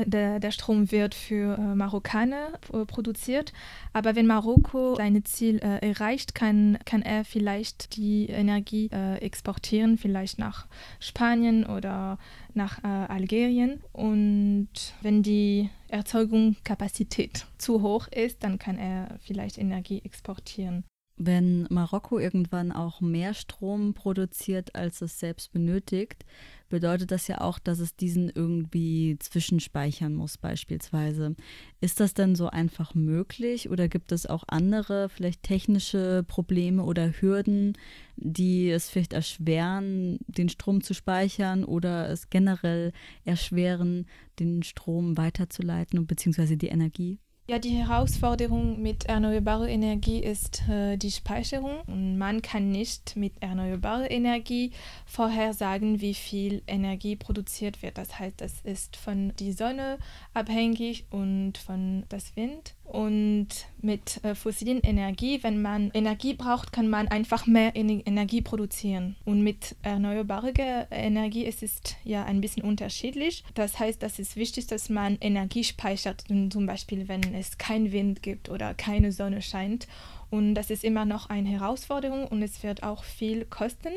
der, 0.06 0.40
der 0.40 0.52
Strom 0.52 0.92
wird 0.92 1.16
für 1.16 1.58
äh, 1.58 1.76
Marokkaner 1.76 2.60
äh, 2.74 2.86
produziert. 2.86 3.54
Aber 3.94 4.16
wenn 4.16 4.28
Marokko 4.28 4.96
sein 4.96 5.24
Ziel 5.26 5.60
äh, 5.60 5.88
erreicht, 5.88 6.36
kann, 6.36 6.78
kann 6.86 7.02
er 7.02 7.26
vielleicht 7.26 7.96
die 7.96 8.28
Energie 8.28 8.90
äh, 8.92 9.18
exportieren, 9.18 9.98
vielleicht 9.98 10.40
nach 10.40 10.68
Spanien 11.00 11.66
oder 11.66 12.18
nach 12.54 12.84
äh, 12.84 12.88
Algerien. 12.88 13.82
Und 13.94 14.70
wenn 15.02 15.24
die 15.24 15.70
Erzeugungskapazität 15.88 17.46
zu 17.58 17.82
hoch 17.82 18.08
ist, 18.08 18.44
dann 18.44 18.60
kann 18.60 18.78
er 18.78 19.18
vielleicht 19.22 19.58
Energie 19.58 20.02
exportieren. 20.04 20.84
Wenn 21.20 21.66
Marokko 21.72 22.20
irgendwann 22.20 22.72
auch 22.72 23.02
mehr 23.02 23.34
Strom 23.34 23.96
produziert, 23.96 24.76
als 24.76 25.02
es 25.02 25.18
selbst 25.18 25.52
benötigt, 25.52 26.26
bedeutet 26.70 27.10
das 27.10 27.28
ja 27.28 27.42
auch, 27.42 27.58
dass 27.58 27.80
es 27.80 27.96
diesen 27.96 28.30
irgendwie 28.30 29.18
zwischenspeichern 29.20 30.14
muss 30.14 30.38
beispielsweise. 30.38 31.36
Ist 31.82 32.00
das 32.00 32.14
denn 32.14 32.36
so 32.36 32.50
einfach 32.50 32.94
möglich 32.94 33.72
oder 33.72 33.88
gibt 33.88 34.12
es 34.12 34.28
auch 34.28 34.44
andere, 34.48 35.10
vielleicht 35.10 35.42
technische 35.42 36.24
Probleme 36.28 36.84
oder 36.84 37.12
Hürden, 37.20 37.76
die 38.16 38.70
es 38.70 38.92
vielleicht 38.92 39.14
erschweren, 39.14 40.20
den 40.28 40.50
Strom 40.50 40.84
zu 40.84 40.94
speichern 40.94 41.64
oder 41.64 42.10
es 42.10 42.30
generell 42.30 42.92
erschweren, 43.26 44.06
den 44.40 44.62
Strom 44.62 45.18
weiterzuleiten 45.18 45.98
und 45.98 46.06
beziehungsweise 46.08 46.58
die 46.58 46.68
Energie? 46.68 47.18
Ja, 47.50 47.60
die 47.60 47.78
Herausforderung 47.78 48.82
mit 48.82 49.06
erneuerbarer 49.06 49.70
Energie 49.70 50.20
ist 50.20 50.68
äh, 50.68 50.98
die 50.98 51.12
Speicherung. 51.12 51.80
Und 51.88 52.18
man 52.18 52.42
kann 52.42 52.72
nicht 52.72 53.16
mit 53.16 53.36
erneuerbarer 53.40 54.12
Energie 54.12 54.72
vorhersagen, 55.06 56.02
wie 56.02 56.14
viel 56.14 56.62
Energie 56.68 57.16
produziert 57.16 57.82
wird. 57.82 57.98
Das 57.98 58.20
heißt, 58.20 58.42
das 58.42 58.60
ist 58.66 58.98
von 58.98 59.32
der 59.40 59.54
Sonne 59.54 59.98
abhängig 60.34 61.06
und 61.10 61.58
von 61.58 62.04
das 62.10 62.36
Wind. 62.36 62.76
Und 62.88 63.50
mit 63.82 64.24
äh, 64.24 64.34
fossilen 64.34 64.80
Energie, 64.82 65.44
wenn 65.44 65.62
man 65.62 65.92
Energie 65.94 66.34
braucht, 66.34 66.72
kann 66.72 66.88
man 66.88 67.10
einfach 67.10 67.46
mehr 67.46 67.76
Energie 67.76 68.42
produzieren. 68.42 69.18
Und 69.26 69.44
mit 69.44 69.76
erneuerbarer 69.84 70.88
Energie 70.90 71.44
ist 71.44 71.64
es 71.64 71.82
ja 72.06 72.24
ein 72.24 72.40
bisschen 72.40 72.64
unterschiedlich. 72.64 73.44
Das 73.56 73.78
heißt, 73.78 74.02
das 74.02 74.20
ist 74.20 74.38
wichtig, 74.38 74.68
dass 74.68 74.90
man 74.90 75.18
Energie 75.20 75.66
speichert, 75.66 76.24
zum 76.28 76.66
Beispiel 76.66 77.10
wenn 77.10 77.34
es 77.34 77.58
keinen 77.58 77.92
Wind 77.92 78.24
gibt 78.24 78.50
oder 78.50 78.74
keine 78.74 79.12
Sonne 79.12 79.42
scheint. 79.42 79.88
Und 80.30 80.56
das 80.56 80.70
ist 80.70 80.86
immer 80.86 81.04
noch 81.04 81.30
eine 81.30 81.50
Herausforderung 81.50 82.26
und 82.26 82.42
es 82.42 82.64
wird 82.64 82.84
auch 82.84 83.04
viel 83.04 83.44
kosten. 83.46 83.94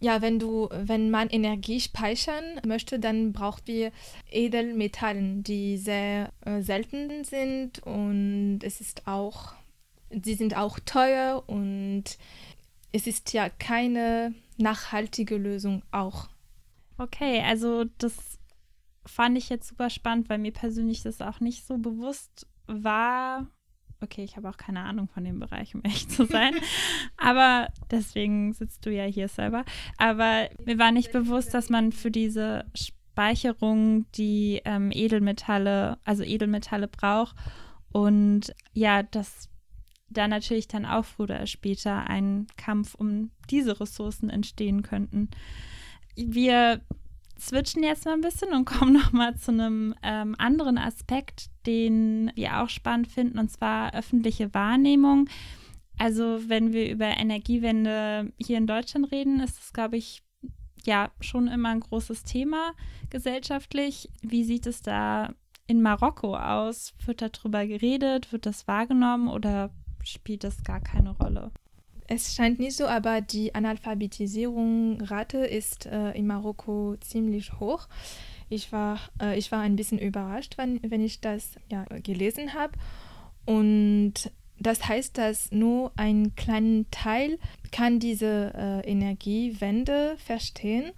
Ja, 0.00 0.22
wenn 0.22 0.38
du, 0.38 0.68
wenn 0.72 1.10
man 1.10 1.28
Energie 1.28 1.78
speichern 1.78 2.60
möchte, 2.66 2.98
dann 2.98 3.32
braucht 3.32 3.66
wir 3.66 3.92
Edelmetallen, 4.30 5.42
die 5.42 5.76
sehr 5.76 6.32
äh, 6.40 6.62
selten 6.62 7.22
sind 7.24 7.80
und 7.80 8.60
es 8.62 8.80
ist 8.80 9.06
auch, 9.06 9.52
sie 10.10 10.34
sind 10.34 10.56
auch 10.56 10.78
teuer 10.80 11.44
und 11.46 12.04
es 12.92 13.06
ist 13.06 13.32
ja 13.34 13.50
keine 13.50 14.34
nachhaltige 14.56 15.36
Lösung 15.36 15.82
auch. 15.90 16.28
Okay, 16.96 17.42
also 17.42 17.84
das 17.98 18.38
fand 19.06 19.36
ich 19.36 19.48
jetzt 19.48 19.68
super 19.68 19.90
spannend, 19.90 20.28
weil 20.28 20.38
mir 20.38 20.52
persönlich 20.52 21.02
das 21.02 21.20
auch 21.20 21.40
nicht 21.40 21.66
so 21.66 21.78
bewusst 21.78 22.46
war, 22.66 23.46
okay, 24.00 24.24
ich 24.24 24.36
habe 24.36 24.48
auch 24.48 24.56
keine 24.56 24.80
Ahnung 24.80 25.08
von 25.08 25.24
dem 25.24 25.40
Bereich, 25.40 25.74
um 25.74 25.82
echt 25.82 26.10
zu 26.10 26.24
sein. 26.26 26.54
Aber 27.16 27.68
deswegen 27.90 28.52
sitzt 28.52 28.86
du 28.86 28.90
ja 28.90 29.04
hier 29.04 29.28
selber. 29.28 29.64
Aber 29.98 30.48
mir 30.64 30.78
war 30.78 30.92
nicht 30.92 31.12
bewusst, 31.12 31.54
dass 31.54 31.70
man 31.70 31.92
für 31.92 32.10
diese 32.10 32.64
Speicherung 32.74 34.06
die 34.12 34.62
ähm, 34.64 34.90
Edelmetalle, 34.92 35.98
also 36.04 36.22
Edelmetalle 36.22 36.88
braucht. 36.88 37.36
Und 37.92 38.54
ja, 38.72 39.02
dass 39.02 39.48
da 40.08 40.28
natürlich 40.28 40.68
dann 40.68 40.86
auch 40.86 41.04
früher 41.04 41.24
oder 41.24 41.46
später 41.46 42.08
ein 42.08 42.46
Kampf 42.56 42.94
um 42.94 43.30
diese 43.48 43.80
Ressourcen 43.80 44.28
entstehen 44.28 44.82
könnten. 44.82 45.30
Wir 46.16 46.80
switchen 47.40 47.82
jetzt 47.82 48.04
mal 48.04 48.14
ein 48.14 48.20
bisschen 48.20 48.52
und 48.52 48.64
kommen 48.66 48.92
nochmal 48.92 49.36
zu 49.36 49.52
einem 49.52 49.94
ähm, 50.02 50.34
anderen 50.38 50.78
Aspekt, 50.78 51.50
den 51.66 52.30
wir 52.34 52.60
auch 52.60 52.68
spannend 52.68 53.08
finden, 53.08 53.38
und 53.38 53.50
zwar 53.50 53.94
öffentliche 53.94 54.52
Wahrnehmung. 54.54 55.28
Also 55.98 56.40
wenn 56.48 56.72
wir 56.72 56.90
über 56.90 57.06
Energiewende 57.06 58.32
hier 58.38 58.58
in 58.58 58.66
Deutschland 58.66 59.12
reden, 59.12 59.40
ist 59.40 59.58
das, 59.58 59.72
glaube 59.72 59.96
ich, 59.96 60.22
ja 60.84 61.10
schon 61.20 61.48
immer 61.48 61.70
ein 61.70 61.80
großes 61.80 62.22
Thema 62.24 62.72
gesellschaftlich. 63.10 64.08
Wie 64.22 64.44
sieht 64.44 64.66
es 64.66 64.80
da 64.80 65.34
in 65.66 65.82
Marokko 65.82 66.36
aus? 66.36 66.94
Wird 67.04 67.20
darüber 67.22 67.66
geredet? 67.66 68.32
Wird 68.32 68.46
das 68.46 68.66
wahrgenommen 68.66 69.28
oder 69.28 69.70
spielt 70.02 70.44
das 70.44 70.62
gar 70.64 70.80
keine 70.80 71.10
Rolle? 71.10 71.52
Es 72.12 72.34
scheint 72.34 72.58
nicht 72.58 72.76
so, 72.76 72.88
aber 72.88 73.20
die 73.20 73.54
Analphabetisierungsrate 73.54 75.38
ist 75.38 75.86
äh, 75.86 76.10
in 76.10 76.26
Marokko 76.26 76.96
ziemlich 76.96 77.60
hoch. 77.60 77.86
Ich 78.48 78.72
war, 78.72 78.98
äh, 79.22 79.38
ich 79.38 79.52
war 79.52 79.60
ein 79.60 79.76
bisschen 79.76 80.00
überrascht, 80.00 80.58
wenn, 80.58 80.80
wenn 80.82 81.04
ich 81.04 81.20
das 81.20 81.52
ja, 81.70 81.84
gelesen 82.02 82.52
habe. 82.52 82.72
Und 83.46 84.32
das 84.58 84.88
heißt, 84.88 85.18
dass 85.18 85.52
nur 85.52 85.92
ein 85.94 86.34
kleiner 86.34 86.84
Teil 86.90 87.38
kann 87.70 88.00
diese 88.00 88.54
äh, 88.56 88.90
Energiewende 88.90 90.16
verstehen 90.18 90.90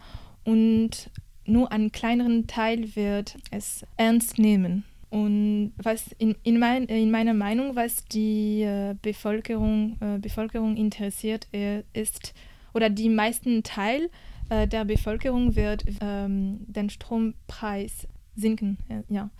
und 0.44 1.10
nur 1.44 1.72
ein 1.72 1.92
kleineren 1.92 2.46
Teil 2.46 2.96
wird 2.96 3.36
es 3.50 3.84
ernst 3.98 4.38
nehmen. 4.38 4.84
Und 5.12 5.74
was 5.76 6.10
in, 6.16 6.36
in, 6.42 6.58
mein, 6.58 6.86
in 6.86 7.10
meiner 7.10 7.34
Meinung, 7.34 7.76
was 7.76 8.06
die 8.06 8.62
äh, 8.62 8.94
Bevölkerung, 9.02 9.98
äh, 10.00 10.18
Bevölkerung 10.18 10.74
interessiert, 10.74 11.48
äh, 11.52 11.82
ist, 11.92 12.32
oder 12.72 12.88
die 12.88 13.10
meisten 13.10 13.62
Teil 13.62 14.10
der 14.50 14.84
Bevölkerung 14.84 15.56
wird 15.56 15.84
ähm, 16.02 16.58
den 16.66 16.90
Strompreis 16.90 18.06
sinken. 18.34 18.76
ja. 19.08 19.30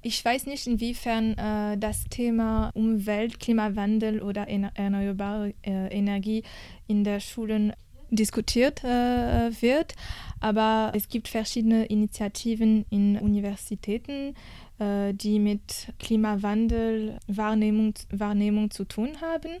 Ich 0.00 0.24
weiß 0.24 0.46
nicht, 0.46 0.66
inwiefern 0.66 1.34
das 1.78 2.04
Thema 2.04 2.70
Umwelt, 2.72 3.38
Klimawandel 3.38 4.22
oder 4.22 4.46
erneuerbare 4.48 5.52
Energie 5.62 6.42
in 6.86 7.04
der 7.04 7.20
Schulen 7.20 7.74
diskutiert 8.16 8.82
äh, 8.84 9.50
wird, 9.60 9.94
aber 10.40 10.92
es 10.94 11.08
gibt 11.08 11.28
verschiedene 11.28 11.86
Initiativen 11.86 12.84
in 12.90 13.18
Universitäten, 13.18 14.34
äh, 14.78 15.14
die 15.14 15.38
mit 15.38 15.88
Klimawandel 15.98 17.18
Wahrnehmung, 17.26 17.94
Wahrnehmung 18.10 18.70
zu 18.70 18.84
tun 18.84 19.20
haben. 19.20 19.52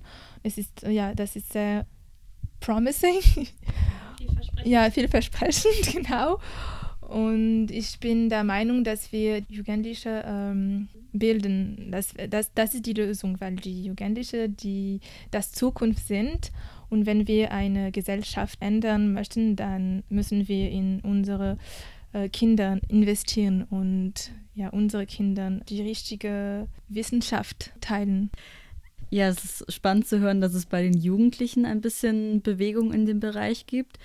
Es 0.42 0.58
ist 0.58 0.82
ja, 0.82 1.14
das 1.14 1.36
ist 1.36 1.52
sehr 1.52 1.86
promising. 2.60 3.20
Vielversprechend. 4.18 4.66
Ja, 4.66 4.90
vielversprechend, 4.90 5.92
genau. 5.92 6.38
Und 7.00 7.68
ich 7.70 8.00
bin 8.00 8.28
der 8.28 8.44
Meinung, 8.44 8.82
dass 8.82 9.12
wir 9.12 9.42
Jugendliche 9.48 10.24
ähm, 10.26 10.88
bilden. 11.12 11.90
Das, 11.90 12.14
das, 12.30 12.52
das 12.54 12.74
ist 12.74 12.86
die 12.86 12.92
Lösung, 12.92 13.40
weil 13.40 13.56
die 13.56 13.84
Jugendlichen 13.84 14.56
die 14.56 15.00
das 15.30 15.52
Zukunft 15.52 16.06
sind. 16.06 16.50
Und 16.94 17.06
wenn 17.06 17.26
wir 17.26 17.50
eine 17.50 17.90
Gesellschaft 17.90 18.56
ändern 18.62 19.12
möchten, 19.14 19.56
dann 19.56 20.04
müssen 20.10 20.46
wir 20.46 20.70
in 20.70 21.00
unsere 21.00 21.58
äh, 22.12 22.28
Kinder 22.28 22.78
investieren 22.86 23.64
und 23.64 24.30
ja, 24.54 24.68
unsere 24.68 25.04
Kinder 25.04 25.58
die 25.68 25.82
richtige 25.82 26.68
Wissenschaft 26.88 27.72
teilen. 27.80 28.30
Ja, 29.10 29.26
es 29.26 29.42
ist 29.42 29.72
spannend 29.72 30.06
zu 30.06 30.20
hören, 30.20 30.40
dass 30.40 30.54
es 30.54 30.66
bei 30.66 30.82
den 30.82 30.94
Jugendlichen 30.94 31.66
ein 31.66 31.80
bisschen 31.80 32.42
Bewegung 32.42 32.92
in 32.92 33.06
dem 33.06 33.18
Bereich 33.18 33.66
gibt. 33.66 33.98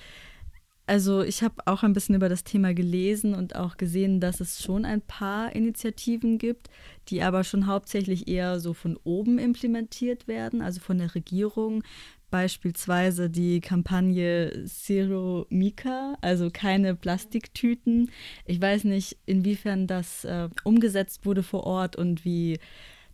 Also 0.88 1.22
ich 1.22 1.43
habe 1.43 1.67
auch 1.67 1.84
ein 1.84 1.93
bisschen 1.93 2.15
über 2.15 2.29
das 2.29 2.43
Thema 2.43 2.74
gelesen 2.74 3.36
und 3.36 3.55
auch 3.55 3.77
gesehen, 3.77 4.19
dass 4.19 4.39
es 4.39 4.63
schon 4.63 4.86
ein 4.86 5.01
paar 5.01 5.55
Initiativen 5.55 6.39
gibt, 6.39 6.72
die 7.10 7.22
aber 7.22 7.43
schon 7.43 7.67
hauptsächlich 7.67 8.27
eher 8.27 8.60
so 8.60 8.74
von 8.74 8.98
oben 9.03 9.38
implementiert 9.38 10.27
werden, 10.27 10.63
also 10.63 10.79
von 10.79 10.98
der 10.98 11.13
Regierung. 11.13 11.84
Beispielsweise 12.29 13.29
die 13.29 13.59
Kampagne 13.59 14.65
Zero 14.65 15.48
Mika, 15.50 16.15
also 16.21 16.50
keine 16.51 16.95
Plastiktüten. 16.95 18.12
Ich 18.45 18.62
weiß 18.62 18.83
nicht, 18.83 19.17
inwiefern 19.25 19.88
das 19.88 20.25
äh, 20.25 20.50
umgesetzt 20.63 21.25
wurde 21.25 21.43
vor 21.43 21.63
Ort 21.63 21.95
und 21.95 22.25
wie 22.25 22.59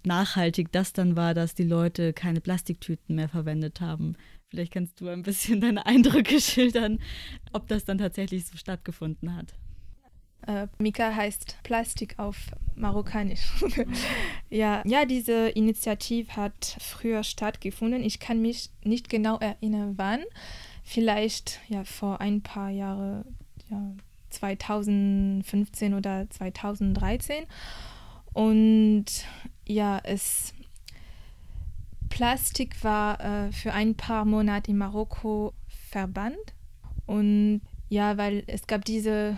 nachhaltig 0.06 0.72
das 0.72 0.94
dann 0.94 1.16
war, 1.16 1.34
dass 1.34 1.56
die 1.56 1.64
Leute 1.64 2.14
keine 2.14 2.42
Plastiktüten 2.42 3.16
mehr 3.16 3.30
verwendet 3.30 3.82
haben. 3.82 4.16
Vielleicht 4.50 4.74
kannst 4.74 5.02
du 5.02 5.08
ein 5.08 5.24
bisschen 5.24 5.62
deine 5.62 5.86
Eindrücke 5.86 6.40
schildern, 6.40 7.00
ob 7.54 7.68
das 7.68 7.86
dann 7.86 7.98
tatsächlich 7.98 8.46
so 8.46 8.58
stattgefunden 8.58 9.36
hat. 9.36 9.56
Äh, 10.48 10.68
Mika 10.78 11.14
heißt 11.14 11.58
Plastik 11.64 12.16
auf 12.18 12.38
Marokkanisch. 12.76 13.52
ja, 14.50 14.82
ja, 14.86 15.06
diese 15.06 15.50
Initiative 15.50 16.36
hat 16.36 16.78
früher 16.80 17.24
stattgefunden. 17.24 18.04
Ich 18.04 18.20
kann 18.20 18.42
mich 18.42 18.70
nicht 18.84 19.10
genau 19.10 19.38
erinnern, 19.40 19.94
wann. 19.98 20.24
Vielleicht 20.84 21.60
ja 21.68 21.84
vor 21.84 22.22
ein 22.22 22.42
paar 22.42 22.70
Jahren, 22.70 23.26
ja, 23.70 23.96
2015 24.30 25.94
oder 25.94 26.30
2013. 26.30 27.46
Und 28.34 29.06
ja, 29.66 30.00
es 30.04 30.54
Plastik 32.10 32.84
war 32.84 33.20
äh, 33.20 33.52
für 33.52 33.74
ein 33.74 33.96
paar 33.96 34.26
Monate 34.26 34.72
in 34.72 34.78
Marokko 34.78 35.54
verbannt. 35.90 36.54
Und 37.06 37.62
ja, 37.90 38.18
weil 38.18 38.44
es 38.48 38.68
gab 38.68 38.86
diese 38.86 39.38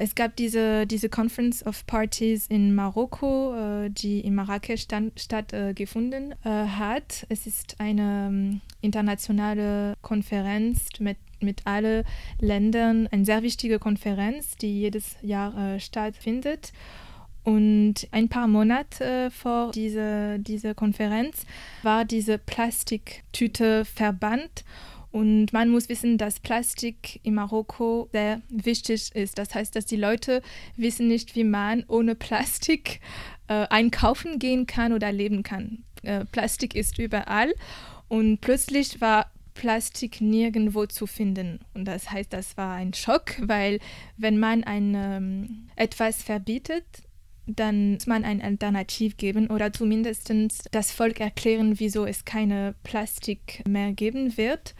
es 0.00 0.14
gab 0.14 0.36
diese, 0.36 0.86
diese 0.86 1.08
Conference 1.08 1.64
of 1.66 1.86
Parties 1.86 2.46
in 2.46 2.74
Marokko, 2.74 3.54
äh, 3.54 3.90
die 3.90 4.20
in 4.20 4.34
Marrakesch 4.34 4.86
stattgefunden 5.16 6.34
äh, 6.44 6.48
hat. 6.48 7.26
Es 7.28 7.46
ist 7.46 7.80
eine 7.80 8.28
ähm, 8.28 8.60
internationale 8.80 9.94
Konferenz 10.02 10.88
mit 11.00 11.16
mit 11.40 11.66
allen 11.66 12.04
Ländern, 12.38 13.08
eine 13.08 13.24
sehr 13.24 13.42
wichtige 13.42 13.80
Konferenz, 13.80 14.56
die 14.56 14.80
jedes 14.80 15.16
Jahr 15.22 15.74
äh, 15.74 15.80
stattfindet. 15.80 16.72
Und 17.44 18.06
ein 18.12 18.28
paar 18.28 18.46
Monate 18.46 19.04
äh, 19.04 19.30
vor 19.30 19.72
dieser, 19.72 20.38
dieser 20.38 20.74
Konferenz 20.74 21.44
war 21.82 22.04
diese 22.04 22.38
Plastiktüte 22.38 23.84
verbannt. 23.84 24.64
Und 25.12 25.52
man 25.52 25.68
muss 25.68 25.90
wissen, 25.90 26.16
dass 26.16 26.40
Plastik 26.40 27.20
in 27.22 27.34
Marokko 27.34 28.08
sehr 28.12 28.40
wichtig 28.48 29.14
ist. 29.14 29.38
Das 29.38 29.54
heißt, 29.54 29.76
dass 29.76 29.84
die 29.84 29.96
Leute 29.96 30.42
wissen 30.76 31.06
nicht, 31.06 31.36
wie 31.36 31.44
man 31.44 31.84
ohne 31.86 32.14
Plastik 32.14 33.00
äh, 33.46 33.66
einkaufen 33.68 34.38
gehen 34.38 34.66
kann 34.66 34.94
oder 34.94 35.12
leben 35.12 35.42
kann. 35.42 35.84
Äh, 36.02 36.24
Plastik 36.24 36.74
ist 36.74 36.98
überall 36.98 37.52
und 38.08 38.40
plötzlich 38.40 39.00
war 39.02 39.30
Plastik 39.54 40.22
nirgendwo 40.22 40.86
zu 40.86 41.06
finden. 41.06 41.60
Und 41.74 41.84
das 41.84 42.10
heißt, 42.10 42.32
das 42.32 42.56
war 42.56 42.74
ein 42.74 42.94
Schock, 42.94 43.36
weil 43.40 43.80
wenn 44.16 44.38
man 44.38 44.64
ein, 44.64 44.94
ähm, 44.94 45.68
etwas 45.76 46.22
verbietet, 46.22 46.84
dann 47.46 47.94
muss 47.94 48.06
man 48.06 48.24
ein 48.24 48.40
Alternativ 48.40 49.16
geben 49.16 49.48
oder 49.48 49.72
zumindest 49.72 50.32
das 50.70 50.92
Volk 50.92 51.20
erklären, 51.20 51.78
wieso 51.78 52.06
es 52.06 52.24
keine 52.24 52.74
Plastik 52.84 53.62
mehr 53.66 53.92
geben 53.92 54.36
wird. 54.36 54.74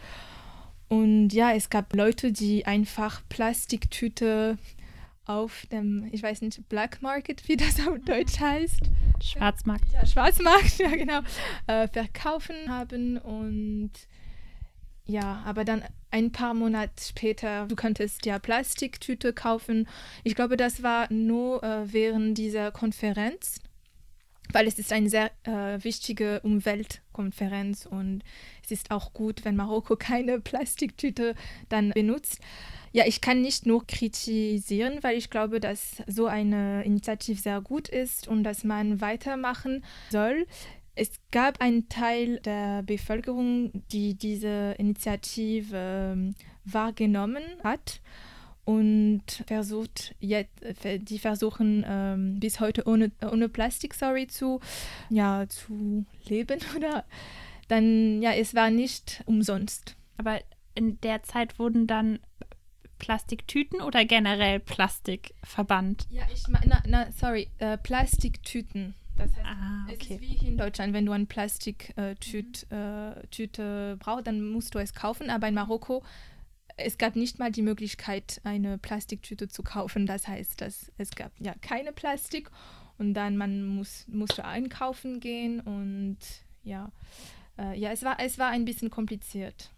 Und 0.87 1.29
ja, 1.29 1.51
es 1.53 1.69
gab 1.69 1.95
Leute, 1.95 2.31
die 2.31 2.65
einfach 2.65 3.21
Plastiktüte 3.27 4.57
auf 5.25 5.65
dem, 5.71 6.07
ich 6.11 6.21
weiß 6.21 6.41
nicht, 6.41 6.67
Black 6.69 7.01
Market, 7.01 7.47
wie 7.47 7.57
das 7.57 7.79
auf 7.87 7.97
Deutsch 8.05 8.39
heißt. 8.39 8.81
Schwarzmarkt. 9.21 9.85
Ja, 9.93 10.05
Schwarzmarkt, 10.05 10.77
ja 10.77 10.89
genau, 10.89 11.19
äh, 11.67 11.87
verkaufen 11.87 12.55
haben 12.67 13.17
und 13.17 13.91
ja, 15.05 15.43
aber 15.45 15.65
dann 15.65 15.83
ein 16.11 16.31
paar 16.31 16.53
Monate 16.53 16.93
später, 17.01 17.65
du 17.67 17.75
könntest 17.75 18.25
ja 18.25 18.39
Plastiktüte 18.39 19.33
kaufen. 19.33 19.87
Ich 20.23 20.35
glaube, 20.35 20.57
das 20.57 20.81
war 20.83 21.11
nur 21.11 21.63
äh, 21.63 21.91
während 21.91 22.37
dieser 22.37 22.71
Konferenz, 22.71 23.59
weil 24.53 24.67
es 24.67 24.79
ist 24.79 24.93
eine 24.93 25.09
sehr 25.09 25.31
äh, 25.43 25.83
wichtige 25.83 26.39
Umweltkonferenz 26.41 27.85
und 27.85 28.21
es 28.63 28.71
ist 28.71 28.91
auch 28.91 29.13
gut, 29.13 29.43
wenn 29.43 29.55
Marokko 29.55 29.95
keine 29.99 30.39
Plastiktüte 30.39 31.35
dann 31.67 31.89
benutzt. 31.89 32.39
Ja, 32.93 33.05
ich 33.07 33.21
kann 33.21 33.41
nicht 33.41 33.65
nur 33.65 33.85
kritisieren, 33.87 34.99
weil 35.01 35.17
ich 35.17 35.31
glaube, 35.31 35.59
dass 35.59 36.03
so 36.05 36.27
eine 36.27 36.83
Initiative 36.85 37.41
sehr 37.41 37.59
gut 37.59 37.89
ist 37.89 38.27
und 38.27 38.43
dass 38.43 38.63
man 38.63 39.01
weitermachen 39.01 39.83
soll. 40.11 40.45
Es 40.95 41.09
gab 41.31 41.59
einen 41.59 41.89
Teil 41.89 42.39
der 42.41 42.83
Bevölkerung, 42.83 43.71
die 43.91 44.15
diese 44.15 44.75
Initiative 44.77 45.75
ähm, 46.13 46.35
wahrgenommen 46.65 47.43
hat 47.63 48.01
und 48.65 49.23
versucht 49.47 50.15
jetzt, 50.19 50.53
die 50.83 51.19
versuchen 51.19 51.83
ähm, 51.87 52.39
bis 52.39 52.59
heute 52.59 52.87
ohne, 52.87 53.11
ohne 53.29 53.49
Plastik, 53.49 53.93
sorry, 53.93 54.27
zu, 54.27 54.59
ja, 55.09 55.47
zu 55.49 56.05
leben 56.25 56.59
oder 56.75 57.05
dann, 57.67 58.21
ja, 58.21 58.31
es 58.33 58.53
war 58.53 58.69
nicht 58.69 59.23
umsonst. 59.25 59.95
Aber 60.17 60.39
in 60.75 60.99
der 61.01 61.23
Zeit 61.23 61.59
wurden 61.59 61.87
dann 61.87 62.19
Plastiktüten 62.99 63.81
oder 63.81 64.05
generell 64.05 64.59
Plastik 64.59 65.33
verbannt? 65.43 66.05
Ja, 66.09 66.23
ich 66.33 66.47
meine, 66.47 67.11
sorry, 67.11 67.49
äh, 67.57 67.77
Plastiktüten. 67.77 68.95
Das 69.15 69.35
heißt, 69.35 69.45
ah, 69.45 69.85
okay. 69.85 69.95
es 69.99 70.09
ist 70.09 70.21
wie 70.21 70.35
hier 70.35 70.49
in 70.49 70.57
Deutschland, 70.57 70.93
wenn 70.93 71.05
du 71.05 71.11
eine 71.11 71.25
Plastiktüte 71.25 72.65
äh, 73.91 73.95
brauchst, 73.97 74.27
dann 74.27 74.41
musst 74.49 74.73
du 74.75 74.79
es 74.79 74.93
kaufen. 74.93 75.29
Aber 75.29 75.47
in 75.47 75.53
Marokko, 75.53 76.03
es 76.77 76.97
gab 76.97 77.15
nicht 77.15 77.39
mal 77.39 77.51
die 77.51 77.61
Möglichkeit, 77.61 78.41
eine 78.43 78.77
Plastiktüte 78.77 79.47
zu 79.47 79.63
kaufen. 79.63 80.05
Das 80.05 80.27
heißt, 80.27 80.61
dass 80.61 80.91
es 80.97 81.11
gab 81.11 81.31
ja 81.39 81.53
keine 81.61 81.91
Plastik 81.93 82.49
und 82.97 83.13
dann 83.13 83.37
man 83.37 83.63
muss, 83.65 84.07
musste 84.07 84.45
einkaufen 84.45 85.19
gehen 85.19 85.59
und 85.59 86.17
ja, 86.63 86.91
äh, 87.57 87.77
ja, 87.77 87.91
es 87.91 88.03
war, 88.03 88.19
es 88.19 88.39
war 88.39 88.49
ein 88.49 88.65
bisschen 88.65 88.89
kompliziert. 88.89 89.72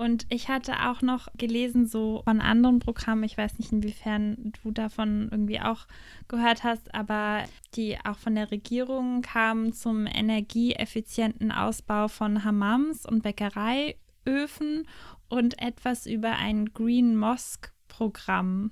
Und 0.00 0.24
ich 0.30 0.48
hatte 0.48 0.88
auch 0.88 1.02
noch 1.02 1.28
gelesen, 1.36 1.84
so 1.84 2.22
von 2.24 2.40
anderen 2.40 2.78
Programmen, 2.78 3.22
ich 3.22 3.36
weiß 3.36 3.58
nicht, 3.58 3.70
inwiefern 3.70 4.54
du 4.62 4.70
davon 4.70 5.28
irgendwie 5.30 5.60
auch 5.60 5.86
gehört 6.26 6.64
hast, 6.64 6.94
aber 6.94 7.44
die 7.74 7.98
auch 8.02 8.16
von 8.16 8.34
der 8.34 8.50
Regierung 8.50 9.20
kamen 9.20 9.74
zum 9.74 10.06
energieeffizienten 10.06 11.52
Ausbau 11.52 12.08
von 12.08 12.44
Hammams 12.44 13.04
und 13.04 13.22
Bäckereiöfen 13.24 14.88
und 15.28 15.60
etwas 15.60 16.06
über 16.06 16.30
ein 16.30 16.72
Green 16.72 17.14
Mosque 17.14 17.70
Programm. 17.86 18.70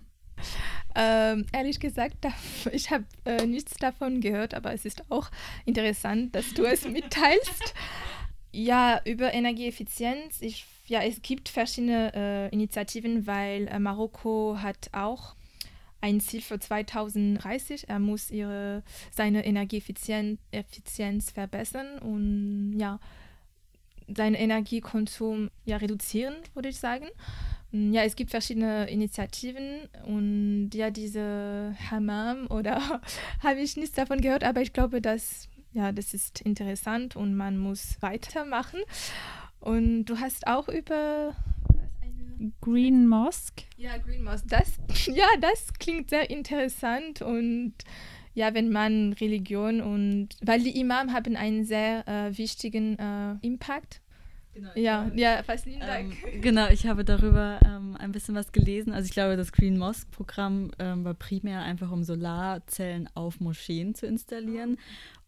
Ähm, 0.95 1.45
ehrlich 1.53 1.79
gesagt, 1.79 2.27
ich 2.73 2.91
habe 2.91 3.05
äh, 3.27 3.45
nichts 3.45 3.77
davon 3.77 4.23
gehört, 4.23 4.55
aber 4.55 4.73
es 4.73 4.87
ist 4.87 5.11
auch 5.11 5.31
interessant, 5.67 6.35
dass 6.35 6.55
du 6.55 6.65
es 6.65 6.85
mitteilst. 6.89 7.75
Ja, 8.51 9.03
über 9.05 9.35
Energieeffizienz. 9.35 10.41
Ich, 10.41 10.65
ja, 10.89 11.03
es 11.03 11.23
gibt 11.23 11.49
verschiedene 11.49 12.13
äh, 12.15 12.49
Initiativen, 12.49 13.27
weil 13.27 13.69
äh, 13.69 13.79
Marokko 13.79 14.59
hat 14.61 14.91
auch 14.93 15.35
ein 16.01 16.21
Ziel 16.21 16.41
für 16.41 16.59
2030. 16.59 17.89
Er 17.89 17.99
muss 17.99 18.31
ihre, 18.31 18.83
seine 19.11 19.45
Energieeffizienz 19.45 20.39
Effizienz 20.51 21.31
verbessern 21.31 21.99
und 21.99 22.79
ja, 22.79 23.01
seinen 24.15 24.35
Energiekonsum 24.35 25.51
ja, 25.65 25.77
reduzieren, 25.77 26.35
würde 26.55 26.71
ich 26.71 26.79
sagen. 26.79 27.07
Ja, 27.71 28.03
es 28.03 28.17
gibt 28.17 28.31
verschiedene 28.31 28.89
Initiativen 28.89 29.89
und 30.07 30.71
ja, 30.73 30.91
diese 30.91 31.77
Hammam 31.91 32.47
oder 32.51 32.81
habe 33.43 33.61
ich 33.61 33.77
nichts 33.77 33.95
davon 33.95 34.21
gehört, 34.21 34.45
aber 34.45 34.63
ich 34.63 34.73
glaube, 34.73 35.03
dass 35.03 35.49
ja, 35.75 35.93
das 35.93 36.15
ist 36.15 36.41
interessant 36.41 37.15
und 37.15 37.37
man 37.37 37.59
muss 37.59 38.01
weitermachen. 38.01 38.81
Und 39.61 40.07
du 40.07 40.19
hast 40.19 40.47
auch 40.47 40.69
über 40.69 41.35
Green 42.61 43.09
Mosque. 43.09 43.65
Ja, 43.77 43.99
Green 43.99 44.23
Mosque. 44.23 44.47
Das, 44.49 44.79
ja, 45.07 45.27
das 45.41 45.73
klingt 45.75 46.11
sehr 46.11 46.31
interessant 46.31 47.23
und 47.23 47.75
ja, 48.35 48.55
wenn 48.55 48.71
man 48.71 49.15
Religion 49.15 49.81
und 49.81 50.29
weil 50.43 50.63
die 50.63 50.79
Imam 50.79 51.13
haben 51.13 51.35
einen 51.35 51.65
sehr 51.65 52.07
äh, 52.07 52.39
wichtigen 52.39 52.97
äh, 52.99 53.35
Impact 53.45 54.01
Genau, 54.59 54.71
ja, 54.75 55.09
ja, 55.15 55.43
vielen 55.43 55.79
Dank. 55.79 56.17
Ähm, 56.27 56.41
genau, 56.41 56.69
ich 56.69 56.87
habe 56.89 57.05
darüber 57.05 57.61
ähm, 57.65 57.97
ein 57.97 58.11
bisschen 58.11 58.35
was 58.35 58.51
gelesen. 58.51 58.93
Also 58.93 59.07
ich 59.07 59.13
glaube, 59.13 59.37
das 59.37 59.53
Green 59.53 59.79
Mosque 59.79 60.11
Programm 60.11 60.73
ähm, 60.81 61.05
war 61.05 61.15
primär 61.15 61.63
einfach, 61.63 61.93
um 61.93 62.03
Solarzellen 62.03 63.09
auf 63.15 63.39
Moscheen 63.39 63.95
zu 63.95 64.07
installieren. 64.07 64.79